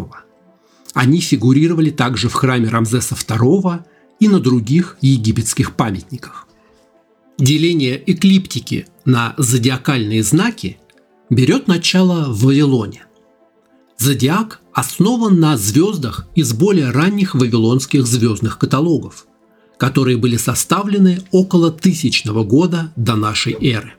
Они 0.94 1.20
фигурировали 1.20 1.90
также 1.90 2.30
в 2.30 2.34
храме 2.34 2.70
Рамзеса 2.70 3.16
II 3.16 3.80
и 4.20 4.28
на 4.28 4.40
других 4.40 4.98
египетских 5.02 5.76
памятниках. 5.76 6.48
Деление 7.40 8.04
эклиптики 8.06 8.86
на 9.04 9.34
зодиакальные 9.40 10.22
знаки 10.22 10.78
берет 11.32 11.68
начало 11.68 12.32
в 12.32 12.44
Вавилоне. 12.44 13.06
Зодиак 13.98 14.62
основан 14.74 15.40
на 15.40 15.58
звездах 15.58 16.28
из 16.36 16.54
более 16.54 16.92
ранних 16.92 17.34
вавилонских 17.34 18.06
звездных 18.06 18.60
каталогов, 18.60 19.26
которые 19.80 20.18
были 20.18 20.38
составлены 20.38 21.24
около 21.32 21.72
тысячного 21.72 22.44
года 22.44 22.94
до 22.96 23.16
нашей 23.16 23.54
эры. 23.54 23.94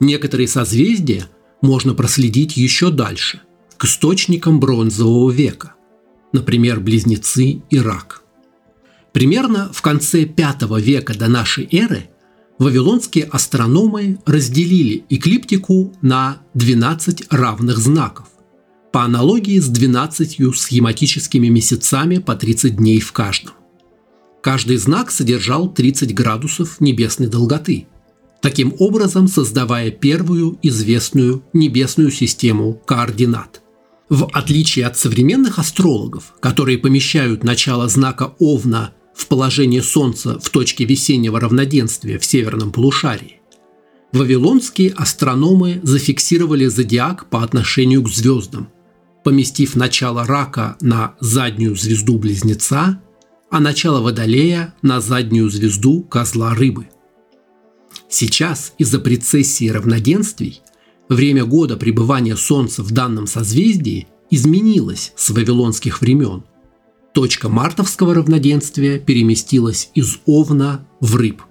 Некоторые 0.00 0.46
созвездия 0.46 1.26
можно 1.60 1.94
проследить 1.94 2.56
еще 2.56 2.90
дальше, 2.90 3.40
к 3.76 3.84
источникам 3.84 4.60
бронзового 4.60 5.30
века, 5.30 5.74
например, 6.32 6.80
Близнецы 6.80 7.62
и 7.68 7.78
Рак. 7.78 8.22
Примерно 9.12 9.70
в 9.72 9.82
конце 9.82 10.24
V 10.24 10.80
века 10.80 11.18
до 11.18 11.28
нашей 11.28 11.68
эры 11.72 12.10
вавилонские 12.58 13.24
астрономы 13.24 14.18
разделили 14.26 15.04
эклиптику 15.08 15.94
на 16.02 16.38
12 16.54 17.32
равных 17.32 17.78
знаков, 17.78 18.28
по 18.92 19.04
аналогии 19.04 19.58
с 19.58 19.68
12 19.68 20.56
схематическими 20.56 21.48
месяцами 21.48 22.18
по 22.18 22.36
30 22.36 22.76
дней 22.76 23.00
в 23.00 23.12
каждом. 23.12 23.54
Каждый 24.42 24.76
знак 24.76 25.10
содержал 25.10 25.72
30 25.72 26.14
градусов 26.14 26.80
небесной 26.80 27.26
долготы– 27.26 27.88
таким 28.40 28.74
образом 28.78 29.28
создавая 29.28 29.90
первую 29.90 30.58
известную 30.62 31.42
небесную 31.52 32.10
систему 32.10 32.80
координат. 32.86 33.62
В 34.08 34.28
отличие 34.32 34.86
от 34.86 34.96
современных 34.96 35.58
астрологов, 35.58 36.34
которые 36.40 36.78
помещают 36.78 37.44
начало 37.44 37.88
знака 37.88 38.34
Овна 38.38 38.94
в 39.14 39.26
положение 39.26 39.82
Солнца 39.82 40.38
в 40.38 40.48
точке 40.50 40.84
весеннего 40.84 41.40
равноденствия 41.40 42.18
в 42.18 42.24
северном 42.24 42.72
полушарии, 42.72 43.40
вавилонские 44.12 44.92
астрономы 44.92 45.80
зафиксировали 45.82 46.66
зодиак 46.66 47.28
по 47.28 47.42
отношению 47.42 48.02
к 48.02 48.08
звездам, 48.08 48.68
поместив 49.24 49.76
начало 49.76 50.24
рака 50.24 50.78
на 50.80 51.14
заднюю 51.20 51.76
звезду 51.76 52.18
Близнеца, 52.18 53.02
а 53.50 53.60
начало 53.60 54.00
Водолея 54.00 54.74
на 54.80 55.00
заднюю 55.00 55.50
звезду 55.50 56.02
Козла 56.02 56.54
Рыбы. 56.54 56.88
Сейчас 58.08 58.72
из-за 58.78 58.98
прецессии 58.98 59.68
равноденствий 59.68 60.62
время 61.08 61.44
года 61.44 61.76
пребывания 61.76 62.36
Солнца 62.36 62.82
в 62.82 62.90
данном 62.90 63.26
созвездии 63.26 64.08
изменилось 64.30 65.12
с 65.16 65.30
вавилонских 65.30 66.00
времен. 66.00 66.44
Точка 67.12 67.48
мартовского 67.48 68.14
равноденствия 68.14 68.98
переместилась 68.98 69.90
из 69.94 70.18
Овна 70.26 70.86
в 71.00 71.16
Рыб. 71.16 71.42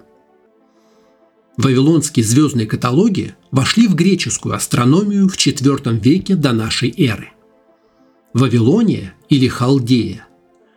Вавилонские 1.56 2.24
звездные 2.24 2.66
каталоги 2.66 3.34
вошли 3.50 3.88
в 3.88 3.94
греческую 3.94 4.54
астрономию 4.54 5.28
в 5.28 5.36
IV 5.36 6.00
веке 6.00 6.36
до 6.36 6.52
нашей 6.52 6.94
эры. 6.96 7.32
Вавилония 8.32 9.14
или 9.28 9.48
Халдея 9.48 10.26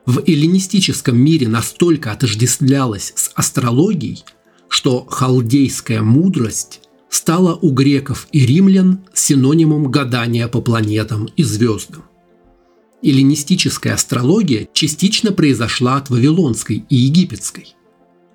в 0.06 0.24
эллинистическом 0.26 1.18
мире 1.18 1.48
настолько 1.48 2.12
отождествлялась 2.12 3.14
с 3.16 3.32
астрологией, 3.36 4.24
что 4.72 5.06
халдейская 5.06 6.02
мудрость 6.02 6.80
стала 7.10 7.56
у 7.62 7.72
греков 7.72 8.30
и 8.32 8.46
римлян 8.46 9.02
синонимом 9.14 9.92
гадания 9.92 10.48
по 10.48 10.62
планетам 10.62 11.28
и 11.36 11.44
звездам. 11.44 12.06
Эллинистическая 13.04 13.96
астрология 13.96 14.70
частично 14.72 15.34
произошла 15.34 15.98
от 15.98 16.10
вавилонской 16.10 16.86
и 16.88 16.96
египетской. 16.96 17.76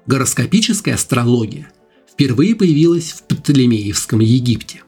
Гороскопическая 0.07 0.97
астрология 0.97 1.73
впервые 2.13 2.55
появилась 2.55 3.13
в 3.13 3.23
Птолемеевском 3.23 4.21
Египте. 4.21 4.83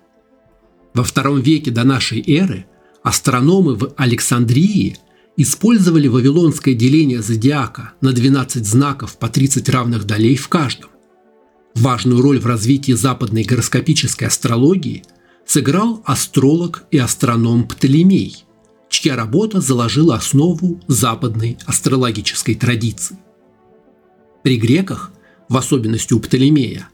Во 0.92 1.02
втором 1.02 1.40
веке 1.40 1.70
до 1.70 1.84
нашей 1.84 2.22
эры 2.30 2.66
астрономы 3.02 3.74
в 3.74 3.94
Александрии 3.96 4.98
использовали 5.38 6.08
вавилонское 6.08 6.74
деление 6.74 7.22
зодиака 7.22 7.94
на 8.02 8.12
12 8.12 8.66
знаков 8.66 9.16
по 9.16 9.30
30 9.30 9.66
равных 9.70 10.04
долей 10.04 10.36
в 10.36 10.48
каждом. 10.48 10.90
Важную 11.74 12.22
роль 12.22 12.40
в 12.40 12.46
развитии 12.46 12.92
западной 12.92 13.44
гороскопической 13.44 14.28
астрологии 14.28 15.04
сыграл 15.46 16.02
астролог 16.04 16.84
и 16.90 16.98
астроном 16.98 17.66
Птолемей, 17.66 18.44
чья 18.88 19.16
работа 19.16 19.60
заложила 19.60 20.16
основу 20.16 20.80
западной 20.88 21.58
астрологической 21.66 22.54
традиции. 22.54 23.18
При 24.42 24.56
греках, 24.56 25.12
в 25.48 25.56
особенности 25.56 26.14
у 26.14 26.20
Птолемея, 26.20 26.88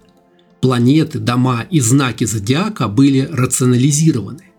планеты, 0.60 1.18
дома 1.18 1.66
и 1.70 1.80
знаки 1.80 2.24
зодиака 2.24 2.88
были 2.88 3.28
рационализированы, 3.30 4.52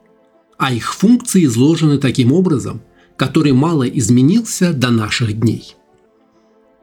а 0.57 0.74
их 0.74 0.93
функции 0.93 1.45
изложены 1.45 1.98
таким 1.98 2.31
образом, 2.31 2.81
который 3.17 3.53
мало 3.53 3.84
изменился 3.84 4.74
до 4.74 4.91
наших 4.91 5.39
дней. 5.39 5.75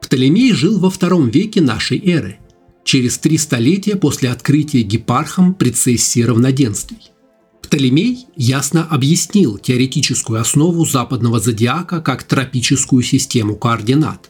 Птолемей 0.01 0.51
жил 0.53 0.79
во 0.79 0.89
втором 0.89 1.29
веке 1.29 1.61
нашей 1.61 1.99
эры, 1.99 2.39
через 2.83 3.17
три 3.17 3.37
столетия 3.37 3.95
после 3.95 4.29
открытия 4.29 4.81
гепархом 4.81 5.53
прецессии 5.53 6.21
равноденствий. 6.21 7.11
Птолемей 7.61 8.27
ясно 8.35 8.85
объяснил 8.85 9.57
теоретическую 9.57 10.39
основу 10.39 10.85
западного 10.85 11.39
зодиака 11.39 12.01
как 12.01 12.23
тропическую 12.23 13.01
систему 13.01 13.55
координат, 13.55 14.29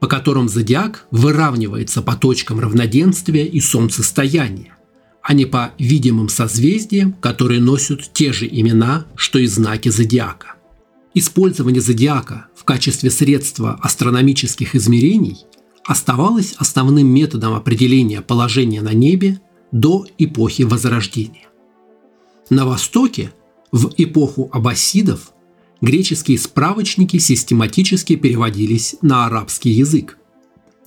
по 0.00 0.06
которым 0.06 0.48
зодиак 0.48 1.06
выравнивается 1.10 2.02
по 2.02 2.14
точкам 2.16 2.60
равноденствия 2.60 3.46
и 3.46 3.60
солнцестояния, 3.60 4.76
а 5.22 5.32
не 5.32 5.46
по 5.46 5.72
видимым 5.78 6.28
созвездиям, 6.28 7.12
которые 7.12 7.60
носят 7.60 8.12
те 8.12 8.32
же 8.32 8.46
имена, 8.46 9.06
что 9.14 9.38
и 9.38 9.46
знаки 9.46 9.88
зодиака. 9.88 10.56
Использование 11.14 11.80
зодиака 11.80 12.46
в 12.56 12.64
качестве 12.64 13.10
средства 13.10 13.78
астрономических 13.80 14.74
измерений 14.74 15.46
оставалось 15.84 16.54
основным 16.58 17.08
методом 17.08 17.54
определения 17.54 18.20
положения 18.20 18.82
на 18.82 18.92
небе 18.92 19.40
до 19.72 20.06
эпохи 20.18 20.62
Возрождения. 20.62 21.48
На 22.50 22.66
Востоке, 22.66 23.32
в 23.72 23.92
эпоху 23.96 24.50
аббасидов, 24.52 25.32
греческие 25.80 26.38
справочники 26.38 27.18
систематически 27.18 28.16
переводились 28.16 28.96
на 29.02 29.26
арабский 29.26 29.70
язык, 29.70 30.18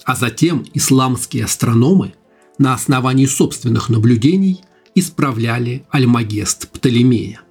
а 0.03 0.15
затем 0.15 0.65
исламские 0.73 1.45
астрономы 1.45 2.13
на 2.58 2.73
основании 2.73 3.25
собственных 3.25 3.89
наблюдений 3.89 4.62
исправляли 4.93 5.86
Альмагест 5.89 6.69
Птолемея. 6.69 7.41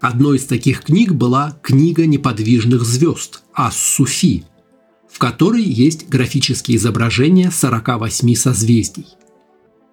Одной 0.00 0.38
из 0.38 0.46
таких 0.46 0.82
книг 0.82 1.12
была 1.12 1.58
«Книга 1.62 2.06
неподвижных 2.06 2.84
звезд» 2.84 3.42
Ас-Суфи, 3.52 4.44
в 5.10 5.18
которой 5.18 5.62
есть 5.62 6.08
графические 6.08 6.76
изображения 6.76 7.50
48 7.50 8.34
созвездий. 8.34 9.06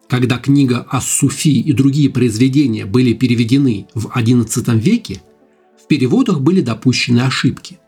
Когда 0.08 0.38
книга 0.38 0.86
Ас-Суфи 0.90 1.60
и 1.60 1.74
другие 1.74 2.10
произведения 2.10 2.86
были 2.86 3.14
переведены 3.14 3.88
в 3.94 4.08
XI 4.08 4.80
веке, 4.80 5.22
в 5.82 5.88
переводах 5.88 6.40
были 6.40 6.62
допущены 6.62 7.22
ошибки. 7.22 7.80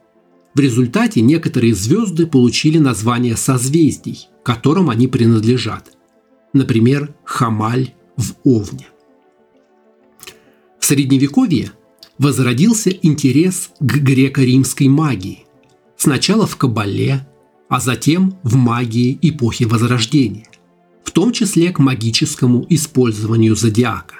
В 0.53 0.59
результате 0.59 1.21
некоторые 1.21 1.73
звезды 1.73 2.25
получили 2.25 2.77
название 2.77 3.37
созвездий, 3.37 4.27
которым 4.43 4.89
они 4.89 5.07
принадлежат. 5.07 5.93
Например, 6.51 7.13
Хамаль 7.23 7.93
в 8.17 8.33
Овне. 8.43 8.87
В 10.79 10.85
Средневековье 10.85 11.71
возродился 12.17 12.89
интерес 12.89 13.69
к 13.79 13.97
греко-римской 13.97 14.87
магии. 14.87 15.45
Сначала 16.01 16.47
в 16.47 16.55
Кабале, 16.55 17.27
а 17.67 17.81
затем 17.81 18.39
в 18.43 18.55
магии 18.55 19.19
эпохи 19.21 19.65
Возрождения, 19.65 20.47
в 21.03 21.11
том 21.11 21.33
числе 21.33 21.73
к 21.73 21.79
магическому 21.79 22.65
использованию 22.69 23.53
зодиака. 23.53 24.15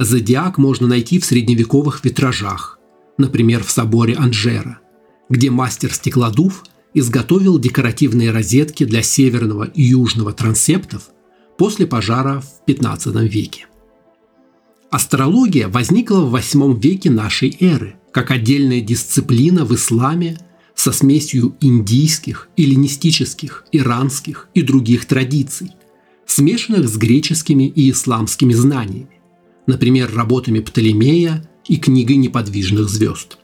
Зодиак 0.00 0.58
можно 0.58 0.88
найти 0.88 1.20
в 1.20 1.24
средневековых 1.24 2.04
витражах, 2.04 2.80
например, 3.18 3.62
в 3.62 3.70
соборе 3.70 4.16
Анжера, 4.16 4.80
где 5.28 5.48
мастер 5.48 5.94
стеклодув 5.94 6.64
изготовил 6.92 7.60
декоративные 7.60 8.32
розетки 8.32 8.84
для 8.84 9.02
северного 9.02 9.64
и 9.64 9.82
южного 9.82 10.32
трансептов 10.32 11.10
после 11.56 11.86
пожара 11.86 12.40
в 12.40 12.68
XV 12.68 13.28
веке. 13.28 13.66
Астрология 14.90 15.68
возникла 15.68 16.22
в 16.22 16.34
VIII 16.34 16.80
веке 16.80 17.10
нашей 17.10 17.56
эры 17.60 17.94
как 18.10 18.32
отдельная 18.32 18.80
дисциплина 18.80 19.64
в 19.64 19.72
исламе 19.72 20.36
со 20.74 20.92
смесью 20.92 21.56
индийских, 21.60 22.48
эллинистических, 22.56 23.64
иранских 23.72 24.48
и 24.54 24.62
других 24.62 25.06
традиций, 25.06 25.70
смешанных 26.26 26.88
с 26.88 26.96
греческими 26.96 27.68
и 27.68 27.90
исламскими 27.90 28.52
знаниями 28.52 29.14
например, 29.66 30.14
работами 30.14 30.60
Птолемея 30.60 31.48
и 31.66 31.76
книгой 31.76 32.16
неподвижных 32.16 32.88
звезд. 32.88 33.38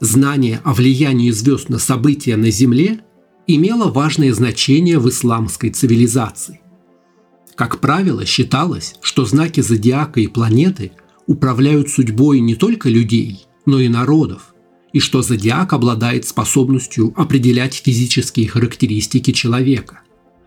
Знание 0.00 0.60
о 0.64 0.74
влиянии 0.74 1.30
звезд 1.30 1.68
на 1.68 1.78
события 1.78 2.36
на 2.36 2.50
Земле 2.50 3.00
имело 3.46 3.90
важное 3.90 4.32
значение 4.32 4.98
в 4.98 5.08
исламской 5.08 5.70
цивилизации. 5.70 6.60
Как 7.54 7.80
правило, 7.80 8.24
считалось, 8.24 8.94
что 9.00 9.24
знаки 9.24 9.60
зодиака 9.60 10.20
и 10.20 10.26
планеты 10.26 10.92
управляют 11.26 11.88
судьбой 11.88 12.40
не 12.40 12.54
только 12.54 12.88
людей, 12.88 13.46
но 13.64 13.78
и 13.78 13.88
народов, 13.88 14.53
и 14.94 15.00
что 15.00 15.22
зодиак 15.22 15.72
обладает 15.72 16.24
способностью 16.24 17.12
определять 17.16 17.74
физические 17.74 18.48
характеристики 18.48 19.32
человека, 19.32 20.02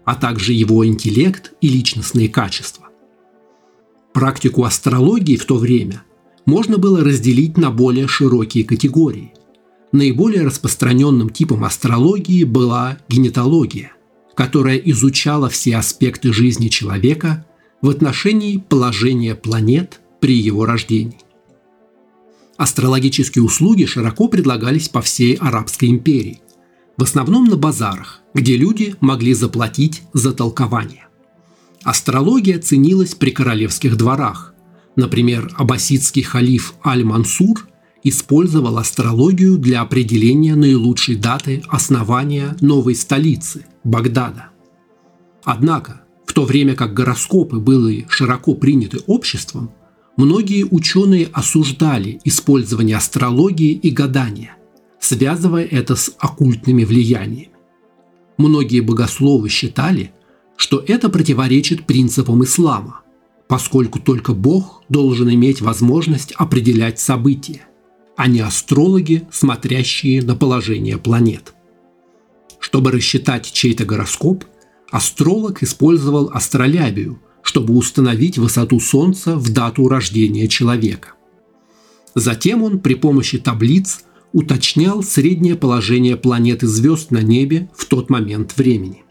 а 0.06 0.16
также 0.16 0.54
его 0.54 0.88
интеллект 0.88 1.52
и 1.60 1.68
личностные 1.68 2.30
качества. 2.30 2.88
Практику 4.14 4.64
астрологии 4.64 5.36
в 5.36 5.46
то 5.46 5.58
время 5.58 6.04
можно 6.46 6.78
было 6.78 7.04
разделить 7.04 7.58
на 7.58 7.72
более 7.72 8.08
широкие 8.08 8.64
категории. 8.64 9.34
Наиболее 9.92 10.44
распространенным 10.44 11.30
типом 11.30 11.66
астрологии 11.66 12.46
была 12.46 13.00
генетология, 13.10 13.92
которая 14.34 14.78
изучала 14.78 15.50
все 15.50 15.76
аспекты 15.76 16.32
жизни 16.32 16.70
человека 16.70 17.46
в 17.82 17.90
отношении 17.90 18.58
положения 18.58 19.36
планет 19.36 20.00
при 20.22 20.38
его 20.38 20.66
рождении. 20.66 21.27
Астрологические 22.58 23.44
услуги 23.44 23.86
широко 23.86 24.28
предлагались 24.28 24.90
по 24.90 25.02
всей 25.02 25.36
Арабской 25.36 25.90
империи, 25.90 26.42
в 26.98 27.04
основном 27.04 27.46
на 27.46 27.56
базарах, 27.56 28.22
где 28.34 28.58
люди 28.58 28.96
могли 29.00 29.34
заплатить 29.34 30.02
за 30.14 30.34
толкование. 30.34 31.08
Астрология 31.84 32.60
ценилась 32.60 33.14
при 33.14 33.30
королевских 33.30 33.96
дворах. 33.96 34.56
Например, 34.96 35.54
аббасидский 35.56 36.24
халиф 36.24 36.74
Аль-Мансур 36.84 37.68
использовал 38.04 38.80
астрологию 38.80 39.60
для 39.60 39.82
определения 39.82 40.56
наилучшей 40.56 41.16
даты 41.16 41.62
основания 41.68 42.58
новой 42.62 42.96
столицы– 42.96 43.66
Багдада. 43.84 44.50
Однако, 45.44 46.02
в 46.26 46.34
то 46.34 46.46
время 46.46 46.74
как 46.74 46.94
гороскопы 46.96 47.58
были 47.58 48.08
широко 48.10 48.56
приняты 48.56 49.00
обществом, 49.06 49.72
многие 50.18 50.66
ученые 50.66 51.28
осуждали 51.32 52.20
использование 52.26 52.98
астрологии 52.98 53.72
и 53.72 53.92
гадания, 53.92 54.58
связывая 55.00 55.64
это 55.64 55.96
с 55.96 56.14
оккультными 56.20 56.84
влияниями. 56.84 57.52
Многие 58.38 58.82
богословы 58.82 59.50
считали, 59.50 60.12
что 60.58 60.84
это 60.86 61.10
противоречит 61.10 61.86
принципам 61.86 62.44
ислама, 62.44 63.02
поскольку 63.48 64.00
только 64.00 64.34
Бог 64.34 64.84
должен 64.90 65.30
иметь 65.30 65.62
возможность 65.62 66.34
определять 66.34 67.00
события, 67.00 67.62
а 68.16 68.28
не 68.28 68.42
астрологи, 68.42 69.28
смотрящие 69.32 70.22
на 70.24 70.36
положение 70.36 70.98
планет. 70.98 71.54
Чтобы 72.60 72.92
рассчитать 72.92 73.52
чей-то 73.52 73.86
гороскоп, 73.86 74.44
астролог 74.92 75.62
использовал 75.64 76.32
астролябию, 76.34 77.22
чтобы 77.48 77.76
установить 77.76 78.38
высоту 78.38 78.78
Солнца 78.82 79.38
в 79.38 79.54
дату 79.54 79.88
рождения 79.88 80.50
человека. 80.50 81.14
Затем 82.14 82.62
он 82.62 82.80
при 82.80 82.94
помощи 82.94 83.38
таблиц 83.38 84.02
уточнял 84.34 85.02
среднее 85.02 85.56
положение 85.56 86.18
планет 86.18 86.64
и 86.64 86.68
звезд 86.68 87.10
на 87.10 87.22
небе 87.22 87.70
в 87.74 87.86
тот 87.86 88.10
момент 88.10 88.58
времени. 88.58 89.06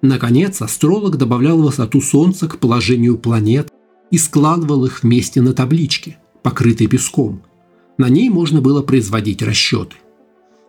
Наконец, 0.00 0.62
астролог 0.62 1.16
добавлял 1.16 1.60
высоту 1.60 2.00
Солнца 2.00 2.46
к 2.46 2.60
положению 2.60 3.18
планет 3.18 3.72
и 4.12 4.16
складывал 4.16 4.84
их 4.84 5.02
вместе 5.02 5.42
на 5.42 5.52
табличке, 5.52 6.18
покрытой 6.44 6.86
песком. 6.86 7.42
На 7.98 8.08
ней 8.08 8.30
можно 8.30 8.60
было 8.60 8.82
производить 8.82 9.42
расчеты. 9.42 9.96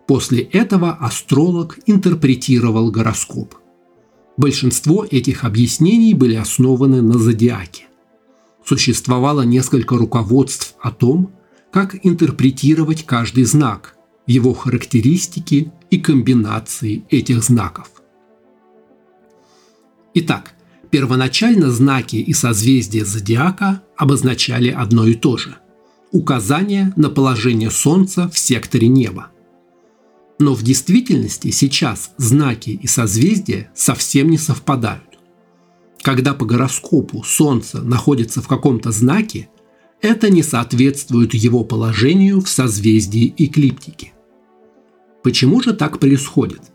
После 0.07 0.41
этого 0.41 0.93
астролог 0.93 1.77
интерпретировал 1.86 2.89
гороскоп. 2.89 3.53
Большинство 4.38 5.04
этих 5.10 5.43
объяснений 5.43 6.13
были 6.13 6.36
основаны 6.36 7.02
на 7.02 7.17
зодиаке. 7.17 7.86
Существовало 8.63 9.41
несколько 9.41 9.97
руководств 9.97 10.76
о 10.80 10.91
том, 10.91 11.32
как 11.71 11.95
интерпретировать 12.06 13.04
каждый 13.06 13.45
знак, 13.45 13.95
его 14.28 14.54
характеристики 14.54 15.71
и 15.89 16.00
комбинации 16.00 17.04
этих 17.10 17.43
знаков. 17.43 17.89
Итак, 20.13 20.54
первоначально 20.91 21.71
знаки 21.71 22.17
и 22.17 22.34
созвездия 22.34 23.06
зодиака 23.06 23.84
обозначали 23.95 24.69
одно 24.69 25.06
и 25.06 25.15
то 25.15 25.38
же– 25.38 25.58
указание 26.12 26.93
на 26.95 27.10
положение 27.10 27.71
Солнца 27.71 28.30
в 28.30 28.38
секторе 28.38 28.88
неба. 28.88 29.32
Но 30.39 30.54
в 30.54 30.63
действительности 30.63 31.52
сейчас 31.52 32.12
знаки 32.17 32.69
и 32.69 32.88
созвездия 32.88 33.71
совсем 33.73 34.30
не 34.30 34.38
совпадают. 34.38 35.04
Когда 36.02 36.34
по 36.34 36.45
гороскопу 36.45 37.23
Солнце 37.23 37.82
находится 37.82 38.41
в 38.41 38.47
каком-то 38.47 38.91
знаке, 38.91 39.50
это 40.02 40.30
не 40.30 40.43
соответствует 40.43 41.34
его 41.34 41.63
положению 41.63 42.41
в 42.41 42.50
созвездии 42.50 43.34
эклиптики. 43.38 44.13
Почему 45.23 45.62
же 45.62 45.73
так 45.73 46.00
происходит– 46.00 46.62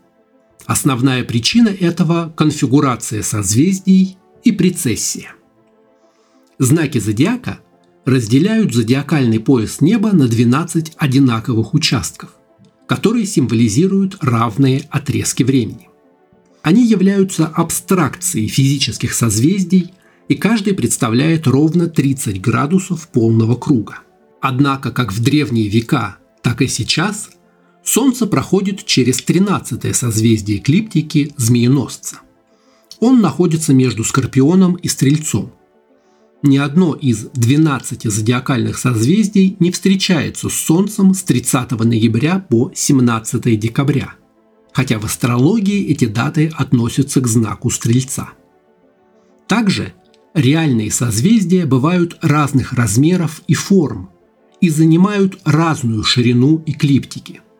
Основная 0.65 1.23
причина 1.23 1.67
этого– 1.67 2.33
конфигурация 2.37 3.21
созвездий 3.21 4.17
и 4.43 4.51
прецессия. 4.51 5.33
Знаки 6.57 6.99
зодиака 6.99 7.59
разделяют 8.05 8.73
зодиакальный 8.73 9.39
пояс 9.39 9.81
неба 9.81 10.13
на 10.13 10.27
12 10.27 10.93
одинаковых 10.97 11.73
участков, 11.73 12.35
которые 12.87 13.25
символизируют 13.25 14.17
равные 14.21 14.87
отрезки 14.89 15.43
времени. 15.43 15.89
Они 16.61 16.85
являются 16.85 17.47
абстракцией 17.47 18.47
физических 18.47 19.13
созвездий, 19.13 19.93
и 20.29 20.35
каждый 20.35 20.73
представляет 20.73 21.47
ровно 21.47 21.87
30 21.87 22.39
градусов 22.39 23.09
полного 23.09 23.55
круга. 23.55 23.99
Однако 24.41 24.91
как 24.91 25.11
в 25.11 25.21
древние 25.21 25.67
века, 25.67 26.17
так 26.41 26.61
и 26.61 26.67
сейчас– 26.67 27.29
Солнце 27.83 28.27
проходит 28.27 28.85
через 28.85 29.21
13 29.21 29.93
созвездие 29.95 30.59
эклиптики 30.59 31.33
Змееносца. 31.35 32.21
Он 32.99 33.19
находится 33.19 33.73
между 33.73 34.05
Скорпионом 34.05 34.75
и 34.75 34.87
Стрельцом. 34.87 35.51
Ни 36.43 36.57
одно 36.57 36.93
из 36.93 37.29
12 37.33 38.03
зодиакальных 38.03 38.77
созвездий 38.77 39.55
не 39.59 39.71
встречается 39.71 40.49
с 40.49 40.53
Солнцем 40.53 41.13
с 41.13 41.23
30 41.23 41.71
ноября 41.71 42.39
по 42.39 42.71
17 42.75 43.59
декабря, 43.59 44.13
хотя 44.73 44.99
в 44.99 45.05
астрологии 45.05 45.87
эти 45.87 46.05
даты 46.05 46.51
относятся 46.55 47.21
к 47.21 47.27
знаку 47.27 47.69
Стрельца. 47.69 48.31
Также 49.47 49.93
реальные 50.33 50.91
созвездия 50.91 51.65
бывают 51.65 52.17
разных 52.21 52.73
размеров 52.73 53.41
и 53.47 53.53
форм 53.53 54.09
и 54.59 54.69
занимают 54.69 55.39
разную 55.45 56.03
ширину 56.03 56.61
эклиптики– 56.65 57.41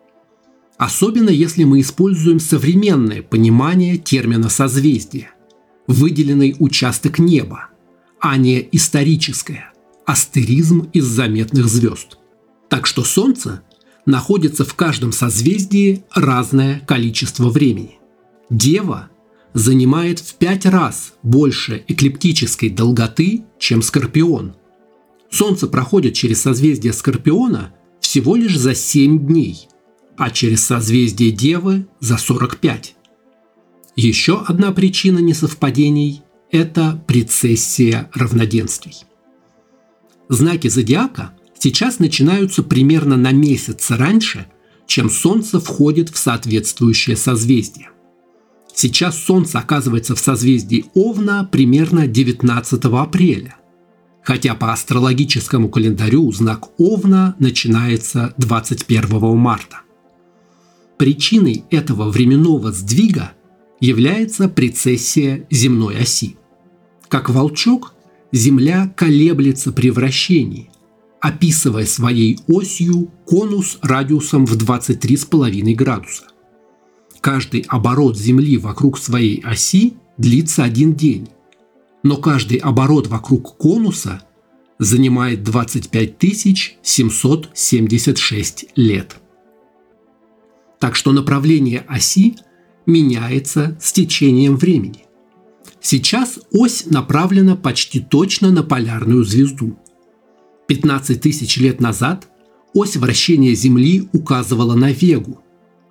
Особенно 0.77 1.29
если 1.29 1.63
мы 1.63 1.79
используем 1.79 2.41
современное 2.41 3.21
понимание 3.21 3.97
термина 3.97 4.49
созвездия, 4.49 5.31
выделенный 5.87 6.55
участок 6.59 7.19
неба, 7.19 7.69
а 8.23 8.37
не 8.37 8.69
историческое, 8.71 9.73
астеризм 10.05 10.89
из 10.93 11.03
заметных 11.03 11.67
звезд. 11.67 12.17
Так 12.69 12.87
что 12.87 13.03
Солнце 13.03 13.63
находится 14.05 14.63
в 14.63 14.75
каждом 14.75 15.11
созвездии 15.11 16.05
разное 16.15 16.79
количество 16.87 17.49
времени. 17.49 17.99
Дева 18.49 19.09
занимает 19.53 20.19
в 20.19 20.35
пять 20.35 20.65
раз 20.65 21.15
больше 21.21 21.83
эклиптической 21.89 22.69
долготы, 22.69 23.43
чем 23.59 23.81
Скорпион. 23.81 24.55
Солнце 25.29 25.67
проходит 25.67 26.13
через 26.13 26.41
созвездие 26.41 26.93
Скорпиона 26.93 27.73
всего 27.99 28.37
лишь 28.37 28.57
за 28.57 28.73
7 28.73 29.27
дней– 29.27 29.67
а 30.15 30.29
через 30.29 30.63
созвездие 30.63 31.31
Девы 31.31 31.87
за 31.99 32.17
45. 32.17 32.95
Еще 33.95 34.39
одна 34.47 34.71
причина 34.71 35.19
несовпадений– 35.19 36.21
это 36.53 37.03
прецессия 37.07 38.09
равноденствий. 38.13 39.03
Знаки 40.29 40.67
зодиака 40.67 41.33
сейчас 41.57 41.97
начинаются 41.97 42.61
примерно 42.61 43.17
на 43.17 43.31
месяц 43.31 43.89
раньше, 43.89 44.45
чем 44.85 45.09
Солнце 45.09 45.59
входит 45.59 46.09
в 46.09 46.17
соответствующее 46.17 47.17
созвездие. 47.17 47.89
Сейчас 48.75 49.17
Солнце 49.17 49.59
оказывается 49.59 50.15
в 50.15 50.19
созвездии 50.19 50.85
Овна 50.93 51.47
примерно 51.51 52.05
19 52.05 52.85
апреля, 52.85 53.55
хотя 54.21 54.53
по 54.53 54.71
астрологическому 54.71 55.69
календарю 55.69 56.31
знак 56.31 56.79
Овна 56.79 57.35
начинается 57.39 58.35
21 58.37 59.37
марта. 59.37 59.81
Причиной 60.99 61.63
этого 61.71 62.11
временного 62.11 62.71
сдвига 62.71 63.31
является 63.79 64.47
прецессия 64.47 65.47
земной 65.49 65.97
оси. 65.97 66.37
Как 67.13 67.29
волчок, 67.29 67.93
Земля 68.31 68.91
колеблется 68.97 69.71
при 69.71 69.91
вращении, 69.91 70.71
описывая 71.21 71.85
своей 71.85 72.39
осью 72.47 73.11
конус 73.27 73.77
радиусом 73.83 74.47
в 74.47 74.57
23,5 74.57 75.75
градуса. 75.75 76.23
Каждый 77.21 77.65
оборот 77.67 78.17
Земли 78.17 78.57
вокруг 78.57 78.97
своей 78.97 79.41
оси 79.41 79.93
длится 80.17 80.63
один 80.63 80.95
день, 80.95 81.29
но 82.01 82.17
каждый 82.17 82.57
оборот 82.57 83.05
вокруг 83.05 83.57
конуса 83.57 84.23
занимает 84.79 85.43
25 85.43 86.79
776 86.81 88.65
лет 88.75 89.17
так 90.79 90.95
что 90.95 91.11
направление 91.11 91.85
оси 91.87 92.37
меняется 92.87 93.77
с 93.79 93.93
течением 93.93 94.57
времени. 94.57 95.05
Сейчас 95.81 96.39
ось 96.51 96.85
направлена 96.85 97.55
почти 97.55 97.99
точно 97.99 98.51
на 98.51 98.63
полярную 98.63 99.23
звезду. 99.23 99.77
15 100.67 101.21
тысяч 101.21 101.57
лет 101.57 101.81
назад 101.81 102.27
ось 102.73 102.95
вращения 102.95 103.53
Земли 103.53 104.07
указывала 104.13 104.75
на 104.75 104.91
Вегу, 104.91 105.41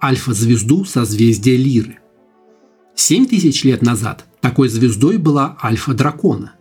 альфа-звезду 0.03 0.85
созвездия 0.85 1.57
Лиры. 1.57 1.99
7 2.95 3.27
тысяч 3.27 3.65
лет 3.65 3.83
назад 3.83 4.27
такой 4.41 4.69
звездой 4.69 5.19
была 5.19 5.57
альфа-дракона, 5.63 6.53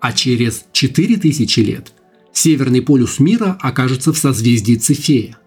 а 0.00 0.12
через 0.12 0.64
4 0.72 1.16
тысячи 1.16 1.60
лет 1.60 1.92
северный 2.32 2.82
полюс 2.82 3.18
мира 3.18 3.58
окажется 3.60 4.12
в 4.12 4.18
созвездии 4.18 4.74
Цефея– 4.74 5.38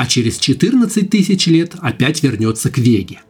а 0.00 0.06
через 0.06 0.38
14 0.38 1.10
тысяч 1.10 1.46
лет 1.46 1.74
опять 1.78 2.22
вернется 2.22 2.70
к 2.70 2.78
Веге. 2.78 3.20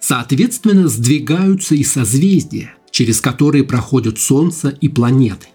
Соответственно, 0.00 0.88
сдвигаются 0.88 1.74
и 1.74 1.82
созвездия, 1.82 2.74
через 2.90 3.20
которые 3.20 3.64
проходят 3.64 4.18
Солнце 4.18 4.68
и 4.80 4.88
планеты. 4.88 5.48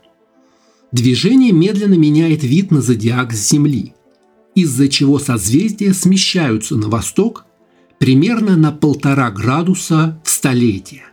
Движение 0.91 1.51
медленно 1.51 1.93
меняет 1.93 2.43
вид 2.43 2.71
на 2.71 2.81
зодиак 2.81 3.33
с 3.33 3.49
Земли, 3.49 3.93
из-за 4.55 4.89
чего 4.89 5.19
созвездия 5.19 5.93
смещаются 5.93 6.75
на 6.75 6.89
восток 6.89 7.45
примерно 7.97 8.57
на 8.57 8.71
полтора 8.71 9.31
градуса 9.31 10.19
в 10.23 10.29
столетие. 10.29 11.03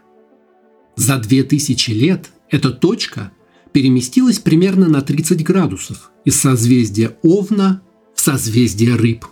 За 0.97 1.19
2000 1.19 1.91
лет 1.93 2.31
эта 2.51 2.71
точка 2.71 3.31
переместилась 3.73 4.39
примерно 4.39 4.89
на 4.89 5.03
30 5.03 5.45
градусов 5.45 6.11
из 6.25 6.41
созвездия 6.41 7.17
Овна 7.23 7.83
в 8.15 8.21
созвездие 8.21 8.97
Рыб. 8.97 9.25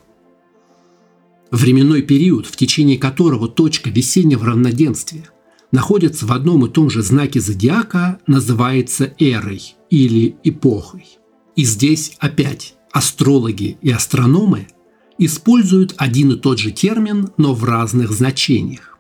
Временной 1.50 2.02
период, 2.02 2.46
в 2.46 2.56
течение 2.56 2.98
которого 2.98 3.48
точка 3.48 3.90
весеннего 3.90 4.46
равноденствия 4.46 5.30
находится 5.70 6.26
в 6.26 6.32
одном 6.32 6.66
и 6.66 6.68
том 6.68 6.90
же 6.90 7.02
знаке 7.02 7.40
зодиака, 7.40 8.18
называется 8.26 9.14
эрой 9.18 9.74
или 9.90 10.36
эпохой. 10.42 11.06
И 11.54 11.64
здесь 11.64 12.16
опять 12.18 12.74
астрологи 12.92 13.78
и 13.80 13.90
астрономы 13.90 14.68
используют 15.18 15.94
один 15.96 16.32
и 16.32 16.36
тот 16.36 16.58
же 16.58 16.70
термин, 16.72 17.30
но 17.36 17.54
в 17.54 17.64
разных 17.64 18.12
значениях. 18.12 18.98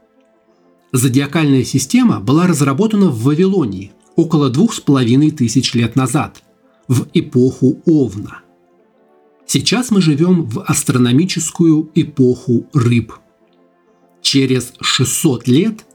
Зодиакальная 0.92 1.64
система 1.64 2.20
была 2.20 2.46
разработана 2.46 3.08
в 3.08 3.22
Вавилонии 3.22 3.92
около 4.14 4.48
двух 4.50 4.72
с 4.72 4.80
половиной 4.80 5.30
тысяч 5.30 5.74
лет 5.74 5.96
назад, 5.96 6.42
в 6.88 7.06
эпоху 7.12 7.82
Овна. 7.84 8.40
Сейчас 9.46 9.90
мы 9.90 10.00
живем 10.00 10.42
в 10.42 10.60
астрономическую 10.62 11.90
эпоху 11.94 12.66
рыб. 12.72 13.12
Через 14.20 14.72
600 14.80 15.46
лет 15.46 15.86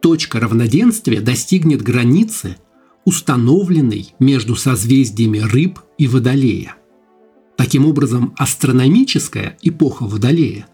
точка 0.00 0.38
равноденствия 0.38 1.20
достигнет 1.20 1.82
границы, 1.82 2.56
установленной 3.04 4.14
между 4.20 4.54
созвездиями 4.54 5.38
рыб 5.38 5.80
и 5.98 6.06
водолея. 6.06 6.76
Таким 7.56 7.84
образом, 7.86 8.34
астрономическая 8.38 9.58
эпоха 9.60 10.06
Водолея 10.06 10.66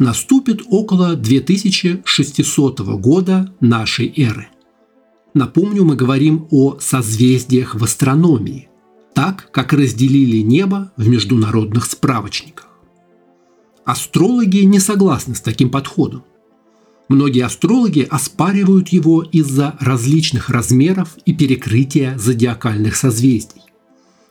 наступит 0.00 0.62
около 0.68 1.14
2600 1.14 2.80
года 2.80 3.54
нашей 3.60 4.12
эры. 4.16 4.48
Напомню, 5.34 5.84
мы 5.84 5.94
говорим 5.94 6.48
о 6.50 6.78
созвездиях 6.80 7.76
в 7.76 7.84
астрономии, 7.84 8.68
так 9.14 9.50
как 9.50 9.72
разделили 9.72 10.38
небо 10.38 10.92
в 10.96 11.06
международных 11.08 11.86
справочниках. 11.86 12.68
Астрологи 13.84 14.58
не 14.58 14.78
согласны 14.78 15.34
с 15.34 15.40
таким 15.40 15.70
подходом. 15.70 16.24
Многие 17.08 17.44
астрологи 17.44 18.06
оспаривают 18.08 18.88
его 18.88 19.22
из-за 19.22 19.76
различных 19.80 20.48
размеров 20.50 21.16
и 21.26 21.34
перекрытия 21.34 22.16
зодиакальных 22.16 22.96
созвездий. 22.96 23.62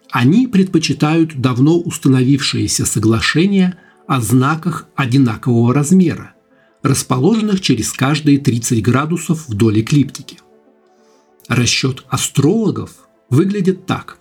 Они 0.09 0.47
предпочитают 0.47 1.39
давно 1.39 1.77
установившиеся 1.79 2.85
соглашения 2.85 3.77
о 4.07 4.19
знаках 4.19 4.87
одинакового 4.95 5.73
размера, 5.73 6.33
расположенных 6.81 7.61
через 7.61 7.93
каждые 7.93 8.39
30 8.39 8.81
градусов 8.81 9.47
вдоль 9.47 9.81
эклиптики– 9.81 10.39
Расчет 11.51 12.05
астрологов 12.07 12.91
выглядит 13.29 13.85
так. 13.85 14.17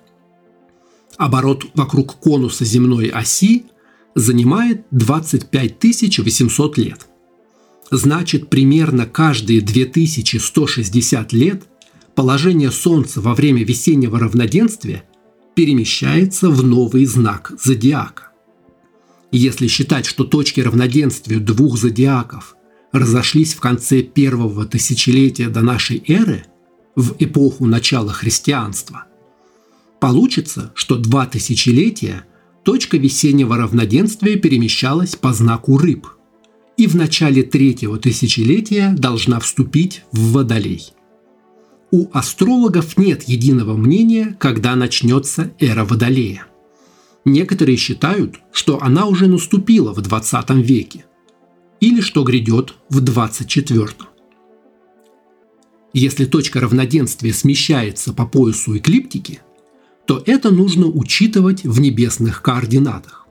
Оборот 1.21 1.67
вокруг 1.75 2.19
конуса 2.19 2.65
земной 2.65 3.09
оси 3.09 3.67
занимает 4.15 4.87
25 4.91 6.19
800 6.21 6.79
лет. 6.79 7.07
Значит, 7.91 8.49
примерно 8.49 9.05
каждые 9.05 9.61
2160 9.61 11.33
лет 11.35 11.65
положение 12.15 12.71
Солнца 12.71 13.21
во 13.21 13.35
время 13.35 13.65
весеннего 13.65 14.19
равноденствия 14.19 15.05
перемещается 15.55 16.49
в 16.49 16.65
новый 16.65 17.05
знак 17.05 17.53
зодиака. 17.63 18.29
Если 19.31 19.67
считать, 19.67 20.07
что 20.07 20.25
точки 20.25 20.61
равноденствия 20.61 21.39
двух 21.39 21.77
зодиаков 21.77 22.57
разошлись 22.93 23.53
в 23.53 23.61
конце 23.61 24.01
первого 24.01 24.65
тысячелетия 24.65 25.51
до 25.51 25.61
нашей 25.61 26.03
эры– 26.09 26.47
в 26.97 27.15
эпоху 27.19 27.67
начала 27.67 28.13
христианства. 28.13 29.05
Получится, 30.01 30.73
что 30.75 30.97
два 30.97 31.27
тысячелетия 31.27 32.25
точка 32.65 32.97
весеннего 32.97 33.57
равноденствия 33.57 34.37
перемещалась 34.37 35.15
по 35.15 35.33
знаку 35.33 35.77
рыб, 35.77 36.09
и 36.77 36.87
в 36.87 36.97
начале 36.97 37.43
третьего 37.43 37.99
тысячелетия 37.99 38.95
должна 38.97 39.39
вступить 39.41 40.05
в 40.13 40.33
Водолей. 40.33 40.93
У 41.91 42.09
астрологов 42.13 42.97
нет 42.97 43.25
единого 43.25 43.77
мнения, 43.77 44.37
когда 44.39 44.75
начнется 44.75 45.53
эра 45.59 45.85
Водолея. 45.85 46.47
Некоторые 47.27 47.77
считают, 47.77 48.41
что 48.53 48.83
она 48.83 49.07
уже 49.07 49.27
наступила 49.27 49.93
в 49.93 50.01
20 50.01 50.51
веке, 50.51 51.05
или 51.81 52.01
что 52.01 52.23
грядет 52.23 52.75
в 52.89 53.01
24. 53.01 53.89
Если 55.93 56.25
точка 56.25 56.61
равноденствия 56.61 57.33
смещается 57.33 58.15
по 58.15 58.25
поясу 58.25 58.77
эклиптики, 58.79 59.41
то 60.11 60.21
это 60.27 60.51
нужно 60.51 60.89
учитывать 60.89 61.63
в 61.63 61.81
небесных 61.81 62.43
координатах. 62.43 63.29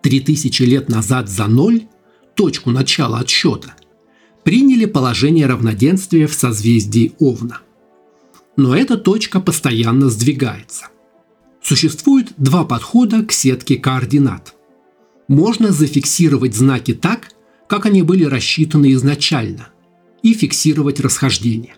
3000 0.00 0.62
лет 0.62 0.88
назад 0.88 1.28
за 1.28 1.48
ноль, 1.48 1.88
точку 2.36 2.70
начала 2.70 3.18
отсчета, 3.18 3.74
приняли 4.44 4.84
положение 4.84 5.46
равноденствия 5.46 6.28
в 6.28 6.34
созвездии 6.34 7.14
Овна. 7.18 7.62
Но 8.56 8.76
эта 8.76 8.96
точка 8.96 9.40
постоянно 9.40 10.08
сдвигается. 10.08 10.86
Существует 11.60 12.32
два 12.36 12.64
подхода 12.64 13.24
к 13.24 13.32
сетке 13.32 13.74
координат. 13.74 14.54
Можно 15.26 15.72
зафиксировать 15.72 16.54
знаки 16.54 16.94
так, 16.94 17.30
как 17.66 17.86
они 17.86 18.02
были 18.02 18.22
рассчитаны 18.22 18.92
изначально– 18.92 19.70
и 20.22 20.32
фиксировать 20.32 21.00
расхождение. 21.00 21.74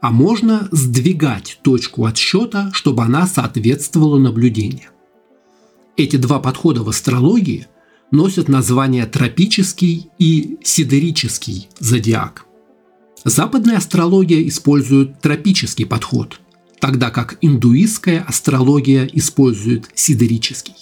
А 0.00 0.10
можно 0.10 0.68
сдвигать 0.70 1.58
точку 1.62 2.04
отсчета, 2.04 2.70
чтобы 2.72 3.02
она 3.02 3.26
соответствовала 3.26 4.18
наблюдению. 4.18 4.90
Эти 5.96 6.16
два 6.16 6.38
подхода 6.38 6.84
в 6.84 6.88
астрологии 6.88 7.66
носят 8.12 8.48
названия 8.48 9.04
тропический 9.06 10.08
и 10.18 10.58
сидерический 10.62 11.68
зодиак. 11.80 12.44
Западная 13.24 13.78
астрология 13.78 14.46
использует 14.46 15.20
тропический 15.20 15.84
подход, 15.84 16.40
тогда 16.80 17.10
как 17.10 17.36
индуистская 17.40 18.20
астрология 18.20 19.04
использует 19.12 19.90
сидерический. 19.94 20.76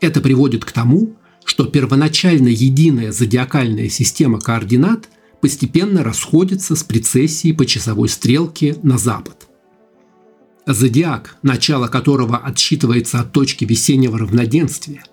Это 0.00 0.20
приводит 0.20 0.64
к 0.64 0.70
тому, 0.70 1.16
что 1.44 1.64
первоначально 1.64 2.48
единая 2.48 3.10
зодиакальная 3.10 3.88
система 3.88 4.38
координат– 4.38 5.08
постепенно 5.40 6.04
расходится 6.04 6.76
с 6.76 6.84
прецессией 6.84 7.54
по 7.54 7.66
часовой 7.66 8.08
стрелке 8.08 8.78
на 8.82 8.98
запад. 8.98 9.48
Зодиак, 10.66 11.36
начало 11.42 11.88
которого 11.88 12.36
отсчитывается 12.36 13.20
от 13.20 13.32
точки 13.32 13.64
весеннего 13.64 14.18
равноденствия 14.18 15.04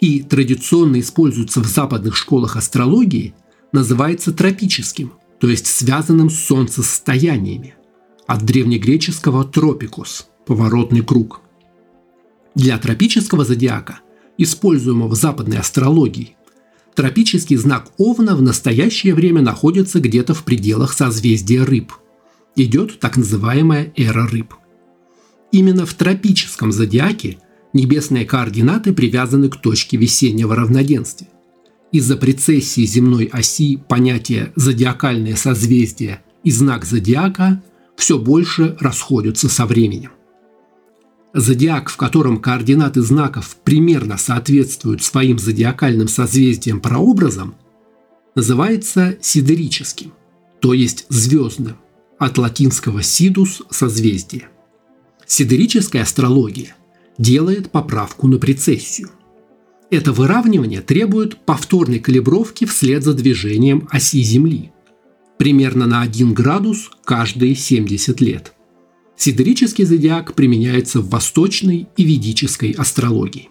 и 0.00 0.22
традиционно 0.22 1.00
используется 1.00 1.60
в 1.60 1.66
западных 1.66 2.16
школах 2.16 2.56
астрологии, 2.56 3.34
называется 3.72 4.32
тропическим, 4.32 5.12
то 5.40 5.48
есть 5.48 5.66
связанным 5.66 6.30
с 6.30 6.38
солнцестояниями, 6.38 7.74
от 8.26 8.44
древнегреческого 8.44 9.44
«тропикус»– 9.44 10.28
поворотный 10.46 11.02
круг. 11.02 11.42
Для 12.54 12.78
тропического 12.78 13.44
зодиака, 13.44 14.00
используемого 14.38 15.08
в 15.08 15.14
западной 15.14 15.58
астрологии, 15.58 16.36
Тропический 16.94 17.56
знак 17.56 17.90
Овна 17.98 18.36
в 18.36 18.42
настоящее 18.42 19.14
время 19.14 19.42
находится 19.42 20.00
где-то 20.00 20.32
в 20.32 20.44
пределах 20.44 20.92
созвездия 20.92 21.64
рыб. 21.64 21.92
Идет 22.54 23.00
так 23.00 23.16
называемая 23.16 23.92
эра 23.96 24.28
рыб. 24.28 24.54
Именно 25.50 25.86
в 25.86 25.94
тропическом 25.94 26.70
зодиаке 26.70 27.38
небесные 27.72 28.24
координаты 28.24 28.92
привязаны 28.92 29.48
к 29.48 29.60
точке 29.60 29.96
весеннего 29.96 30.54
равноденствия. 30.54 31.28
Из-за 31.90 32.16
прецессии 32.16 32.84
земной 32.84 33.26
оси 33.26 33.76
понятие 33.76 34.52
«зодиакальное 34.56 35.36
созвездие» 35.36 36.22
и 36.44 36.50
знак 36.50 36.84
зодиака 36.84 37.62
все 37.96 38.18
больше 38.18 38.76
расходятся 38.80 39.48
со 39.48 39.66
временем. 39.66 40.10
Зодиак, 41.34 41.90
в 41.90 41.96
котором 41.96 42.40
координаты 42.40 43.02
знаков 43.02 43.56
примерно 43.64 44.16
соответствуют 44.16 45.02
своим 45.02 45.40
зодиакальным 45.40 46.06
созвездиям 46.06 46.80
прообразам, 46.80 47.56
называется 48.36 49.18
сидерическим, 49.20 50.12
то 50.60 50.72
есть 50.72 51.06
звездным, 51.08 51.76
от 52.18 52.38
латинского 52.38 53.02
«сидус»– 53.02 53.62
созвездие. 53.70 54.48
Сидерическая 55.26 56.02
астрология 56.02 56.76
делает 57.18 57.72
поправку 57.72 58.28
на 58.28 58.38
прецессию. 58.38 59.10
Это 59.90 60.12
выравнивание 60.12 60.82
требует 60.82 61.36
повторной 61.44 61.98
калибровки 61.98 62.64
вслед 62.64 63.02
за 63.02 63.12
движением 63.12 63.88
оси 63.90 64.22
Земли, 64.22 64.70
примерно 65.36 65.86
на 65.86 66.02
1 66.02 66.32
градус 66.32 66.90
каждые 67.04 67.56
70 67.56 68.20
лет. 68.20 68.53
Сидерический 69.16 69.84
зодиак 69.84 70.34
применяется 70.34 71.00
в 71.00 71.08
восточной 71.08 71.88
и 71.96 72.04
ведической 72.04 72.72
астрологии. 72.72 73.50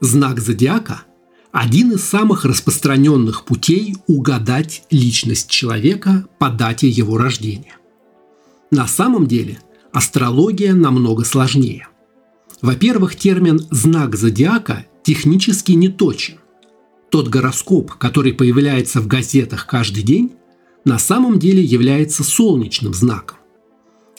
Знак 0.00 0.40
зодиака– 0.40 1.02
один 1.52 1.92
из 1.92 2.02
самых 2.02 2.44
распространенных 2.44 3.44
путей 3.44 3.94
угадать 4.06 4.84
личность 4.90 5.48
человека 5.50 6.26
по 6.38 6.48
дате 6.48 6.88
его 6.88 7.18
рождения. 7.18 7.76
На 8.70 8.86
самом 8.86 9.26
деле 9.26 9.60
астрология 9.92 10.74
намного 10.74 11.24
сложнее. 11.24 11.88
Во-первых, 12.62 13.16
термин 13.16 13.60
«знак 13.70 14.16
зодиака» 14.16 14.86
технически 15.02 15.72
не 15.72 15.88
точен. 15.88 16.38
Тот 17.10 17.28
гороскоп, 17.28 17.92
который 17.92 18.32
появляется 18.32 19.00
в 19.00 19.06
газетах 19.06 19.66
каждый 19.66 20.02
день, 20.02 20.32
на 20.84 20.98
самом 20.98 21.38
деле 21.38 21.62
является 21.62 22.24
солнечным 22.24 22.94
знаком. 22.94 23.38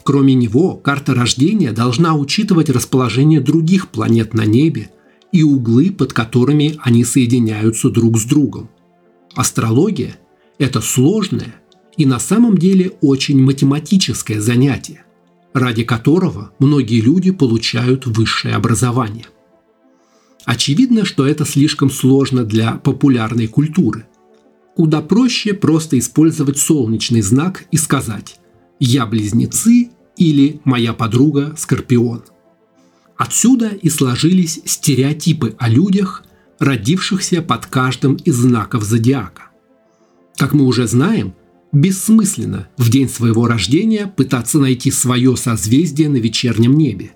Кроме 0.03 0.33
него, 0.33 0.75
карта 0.75 1.13
рождения 1.13 1.71
должна 1.71 2.15
учитывать 2.15 2.69
расположение 2.69 3.39
других 3.39 3.87
планет 3.89 4.33
на 4.33 4.45
небе 4.45 4.89
и 5.31 5.43
углы, 5.43 5.91
под 5.91 6.13
которыми 6.13 6.77
они 6.83 7.05
соединяются 7.05 7.89
друг 7.89 8.19
с 8.19 8.25
другом. 8.25 8.69
Астрология– 9.35 10.17
это 10.59 10.81
сложное 10.81 11.55
и 11.97 12.05
на 12.05 12.19
самом 12.19 12.57
деле 12.57 12.91
очень 13.01 13.41
математическое 13.41 14.41
занятие, 14.41 15.05
ради 15.53 15.83
которого 15.83 16.51
многие 16.59 17.01
люди 17.01 17.31
получают 17.31 18.05
высшее 18.05 18.55
образование. 18.55 19.25
Очевидно, 20.45 21.05
что 21.05 21.25
это 21.25 21.45
слишком 21.45 21.89
сложно 21.89 22.43
для 22.43 22.73
популярной 22.73 23.47
культуры. 23.47 24.05
Куда 24.75 25.01
проще 25.01 25.53
просто 25.53 25.97
использовать 25.97 26.57
солнечный 26.57 27.21
знак 27.21 27.65
и 27.71 27.77
сказать 27.77 28.39
«Я 28.79 29.05
близнецы» 29.05 29.91
или 30.17 30.61
«Моя 30.63 30.93
подруга 30.93 31.55
Скорпион». 31.57 32.23
Отсюда 33.17 33.69
и 33.69 33.89
сложились 33.89 34.61
стереотипы 34.65 35.55
о 35.59 35.69
людях, 35.69 36.23
родившихся 36.59 37.41
под 37.41 37.65
каждым 37.65 38.15
из 38.15 38.35
знаков 38.35 38.83
зодиака. 38.83 39.49
Как 40.35 40.53
мы 40.53 40.65
уже 40.65 40.87
знаем, 40.87 41.35
бессмысленно 41.71 42.67
в 42.77 42.89
день 42.89 43.09
своего 43.09 43.47
рождения 43.47 44.07
пытаться 44.07 44.59
найти 44.59 44.91
свое 44.91 45.35
созвездие 45.35 46.09
на 46.09 46.17
вечернем 46.17 46.77
небе. 46.77 47.11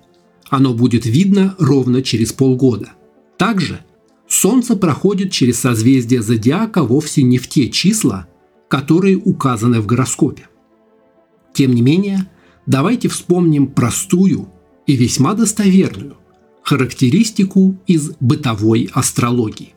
Оно 0.50 0.74
будет 0.74 1.04
видно 1.04 1.54
ровно 1.58 2.02
через 2.02 2.32
полгода. 2.32 2.92
Также 3.36 3.80
Солнце 4.28 4.76
проходит 4.76 5.32
через 5.32 5.58
созвездие 5.58 6.22
зодиака 6.22 6.82
вовсе 6.82 7.22
не 7.22 7.38
в 7.38 7.48
те 7.48 7.70
числа, 7.70 8.28
которые 8.68 9.16
указаны 9.16 9.80
в 9.80 9.86
гороскопе. 9.86 10.48
Тем 11.54 11.74
не 11.74 11.80
менее, 11.80 12.28
давайте 12.68 13.08
вспомним 13.08 13.66
простую 13.66 14.48
и 14.86 14.94
весьма 14.94 15.34
достоверную 15.34 16.16
характеристику 16.62 17.78
из 17.86 18.10
бытовой 18.20 18.90
астрологии. 18.92 19.74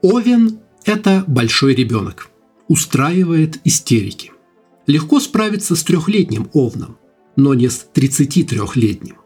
Овен– 0.00 0.60
это 0.86 1.22
большой 1.26 1.74
ребенок, 1.74 2.30
устраивает 2.66 3.60
истерики. 3.64 4.32
Легко 4.86 5.20
справиться 5.20 5.76
с 5.76 5.84
трехлетним 5.84 6.48
овном, 6.54 6.96
но 7.36 7.52
не 7.52 7.68
с 7.68 7.86
33-летним. 7.94 9.16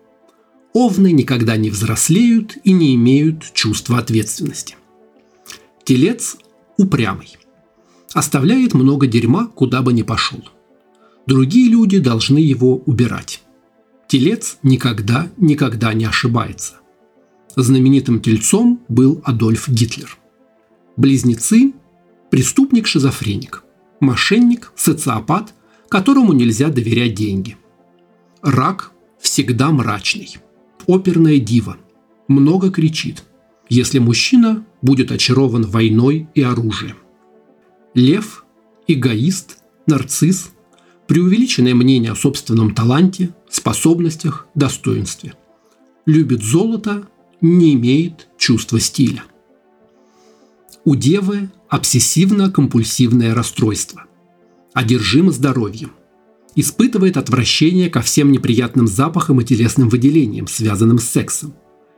Овны 0.72 1.12
никогда 1.12 1.56
не 1.56 1.70
взрослеют 1.70 2.58
и 2.64 2.72
не 2.72 2.96
имеют 2.96 3.52
чувства 3.54 3.98
ответственности. 3.98 4.76
Телец 5.84 6.36
упрямый. 6.76 7.36
Оставляет 8.12 8.74
много 8.74 9.06
дерьма, 9.06 9.46
куда 9.46 9.82
бы 9.82 9.92
ни 9.92 10.02
пошел. 10.02 10.42
Другие 11.26 11.68
люди 11.68 11.98
должны 11.98 12.38
его 12.38 12.76
убирать. 12.76 13.42
Телец 14.08 14.58
никогда, 14.62 15.30
никогда 15.36 15.94
не 15.94 16.04
ошибается. 16.04 16.74
Знаменитым 17.56 18.20
тельцом 18.20 18.80
был 18.88 19.20
Адольф 19.24 19.68
Гитлер. 19.68 20.18
Близнецы– 20.96 21.72
преступник-шизофреник, 22.30 23.64
мошенник, 24.00 24.72
социопат, 24.76 25.54
которому 25.88 26.32
нельзя 26.32 26.68
доверять 26.68 27.14
деньги. 27.14 27.56
Рак 28.42 28.92
всегда 29.18 29.70
мрачный 29.70 30.36
оперная 30.86 31.38
дива. 31.38 31.76
Много 32.28 32.70
кричит, 32.70 33.24
если 33.68 33.98
мужчина 33.98 34.64
будет 34.82 35.10
очарован 35.12 35.64
войной 35.64 36.28
и 36.34 36.42
оружием. 36.42 36.96
Лев– 37.94 38.44
эгоист, 38.86 39.58
нарцисс, 39.86 40.50
преувеличенное 41.06 41.74
мнение 41.74 42.12
о 42.12 42.16
собственном 42.16 42.74
таланте, 42.74 43.34
способностях, 43.50 44.46
достоинстве. 44.54 45.34
Любит 46.06 46.42
золото, 46.42 47.08
не 47.40 47.74
имеет 47.74 48.28
чувства 48.38 48.80
стиля. 48.80 49.24
У 50.84 50.96
девы 50.96 51.50
обсессивно-компульсивное 51.70 53.34
расстройство. 53.34 54.04
Одержимо 54.72 55.30
здоровьем– 55.30 55.92
испытывает 56.56 57.16
отвращение 57.16 57.90
ко 57.90 58.00
всем 58.00 58.32
неприятным 58.32 58.86
запахам 58.86 59.40
и 59.40 59.44
телесным 59.44 59.88
выделениям, 59.88 60.46
связанным 60.46 60.98
с 60.98 61.04
сексом. 61.04 61.54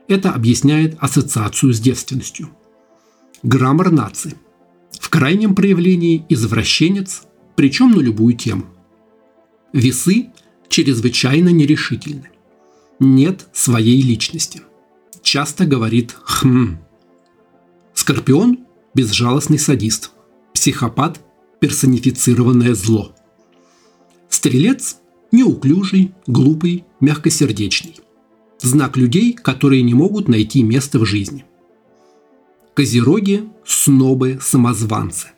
Это 0.08 0.30
объясняет 0.30 0.96
ассоциацию 1.00 1.72
с 1.72 1.80
девственностью. 1.80 2.50
Граммар 3.42 3.90
нации. 3.90 4.34
В 4.98 5.10
крайнем 5.10 5.54
проявлении 5.54 6.24
извращенец, 6.28 7.22
причем 7.54 7.92
на 7.92 8.00
любую 8.00 8.34
тему. 8.34 8.64
Весы 9.76 10.30
чрезвычайно 10.68 11.50
нерешительны. 11.50 12.30
Нет 12.98 13.46
своей 13.52 14.00
личности. 14.00 14.62
Часто 15.22 15.66
говорит 15.66 16.16
«хм». 16.24 16.78
Скорпион– 17.94 18.60
безжалостный 18.94 19.58
садист. 19.58 20.12
Психопат– 20.54 21.20
персонифицированное 21.60 22.74
зло– 22.74 23.14
Стрелец– 24.28 24.98
неуклюжий, 25.32 26.14
глупый, 26.26 26.84
мягкосердечный. 27.00 27.96
Знак 28.60 28.96
людей, 28.96 29.34
которые 29.34 29.82
не 29.82 29.92
могут 29.92 30.28
найти 30.28 30.62
место 30.62 30.98
в 30.98 31.04
жизни. 31.04 31.44
Козероги– 32.74 33.48
снобы, 33.66 34.38
самозванцы. 34.40 35.28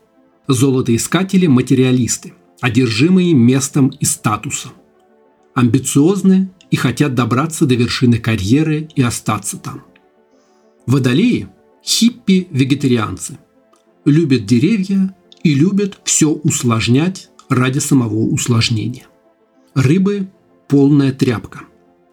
Золотоискатели– 0.47 1.47
материалисты, 1.49 2.35
одержимые 2.61 3.35
местом 3.35 3.89
и 3.89 4.05
статусом. 4.05 4.73
Амбициозны 5.55 6.51
и 6.71 6.77
хотят 6.77 7.15
добраться 7.15 7.67
до 7.67 7.75
вершины 7.75 8.19
карьеры 8.19 8.89
и 8.95 9.03
остаться 9.03 9.57
там. 9.57 9.85
Водолеи– 10.87 11.49
хиппи-вегетарианцы. 11.85 13.39
Любят 14.05 14.47
деревья 14.47 15.15
и 15.43 15.55
любят 15.55 16.01
все 16.05 16.31
усложнять, 16.31 17.31
ради 17.49 17.79
самого 17.79 18.27
усложнения. 18.27 19.07
Рыбы– 19.75 20.29
полная 20.69 21.13
тряпка. 21.13 21.61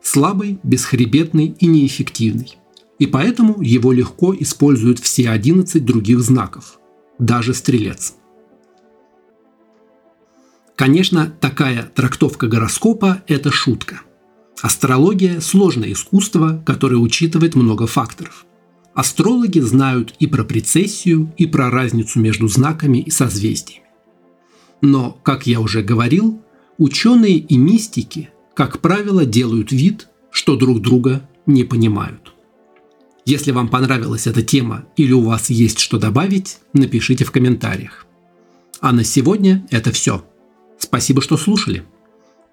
Слабый, 0.02 0.60
бесхребетный 0.64 1.56
и 1.60 1.68
неэффективный. 1.68 2.58
И 3.00 3.08
поэтому 3.08 3.62
его 3.62 3.92
легко 3.92 4.34
используют 4.34 5.00
все 5.00 5.30
11 5.30 5.84
других 5.84 6.22
знаков, 6.22 6.80
даже 7.20 7.54
стрелец. 7.54 8.16
Конечно, 10.76 11.34
такая 11.40 11.84
трактовка 11.84 12.48
гороскопа– 12.48 13.24
это 13.28 13.52
шутка. 13.52 14.02
Астрология– 14.62 15.40
сложное 15.42 15.94
искусство, 15.94 16.62
которое 16.66 16.98
учитывает 16.98 17.56
много 17.56 17.88
факторов. 17.88 18.46
Астрологи 18.94 19.60
знают 19.60 20.14
и 20.20 20.28
про 20.28 20.44
прецессию, 20.44 21.34
и 21.38 21.46
про 21.46 21.70
разницу 21.70 22.20
между 22.20 22.48
знаками 22.48 22.98
и 22.98 23.10
созвездиями. 23.10 23.86
Но, 24.82 25.12
как 25.24 25.48
я 25.48 25.62
уже 25.62 25.82
говорил, 25.82 26.42
ученые 26.78 27.38
и 27.38 27.58
мистики, 27.58 28.30
как 28.54 28.82
правило, 28.82 29.26
делают 29.26 29.72
вид, 29.72 30.08
что 30.30 30.56
друг 30.56 30.82
друга 30.82 31.28
не 31.46 31.64
понимают. 31.64 32.34
Если 33.26 33.52
вам 33.52 33.70
понравилась 33.70 34.28
эта 34.28 34.42
тема 34.42 34.86
или 34.98 35.14
у 35.14 35.22
вас 35.22 35.50
есть 35.50 35.80
что 35.80 35.98
добавить, 35.98 36.60
напишите 36.74 37.24
в 37.24 37.32
комментариях. 37.32 38.06
А 38.82 38.92
на 38.92 39.04
сегодня 39.04 39.66
это 39.72 39.92
все. 39.92 40.24
Спасибо, 40.78 41.22
что 41.22 41.38
слушали. 41.38 41.84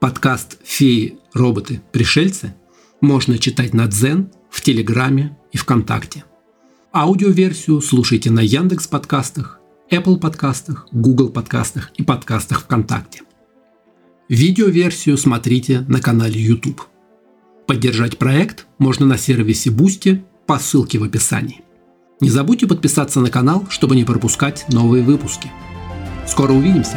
Подкаст 0.00 0.58
«Феи, 0.64 1.18
роботы, 1.32 1.82
пришельцы» 1.92 2.54
можно 3.00 3.38
читать 3.38 3.74
на 3.74 3.86
Дзен, 3.86 4.30
в 4.50 4.60
Телеграме 4.60 5.36
и 5.50 5.58
ВКонтакте. 5.58 6.24
Аудиоверсию 6.92 7.80
слушайте 7.80 8.30
на 8.30 8.40
Яндекс 8.40 8.86
подкастах 8.86 9.60
Apple 9.90 10.18
подкастах, 10.18 10.86
Google 10.92 11.30
подкастах 11.30 11.90
и 11.96 12.02
подкастах 12.02 12.62
ВКонтакте. 12.62 13.22
Видеоверсию 14.28 15.18
смотрите 15.18 15.80
на 15.88 16.00
канале 16.00 16.40
YouTube. 16.40 16.80
Поддержать 17.66 18.18
проект 18.18 18.66
можно 18.78 19.04
на 19.04 19.18
сервисе 19.18 19.70
Boosty 19.70 20.22
по 20.46 20.58
ссылке 20.58 20.98
в 20.98 21.04
описании. 21.04 21.62
Не 22.20 22.30
забудьте 22.30 22.66
подписаться 22.66 23.20
на 23.20 23.30
канал, 23.30 23.66
чтобы 23.68 23.96
не 23.96 24.04
пропускать 24.04 24.64
новые 24.68 25.02
выпуски. 25.02 25.50
Скоро 26.26 26.52
увидимся! 26.52 26.96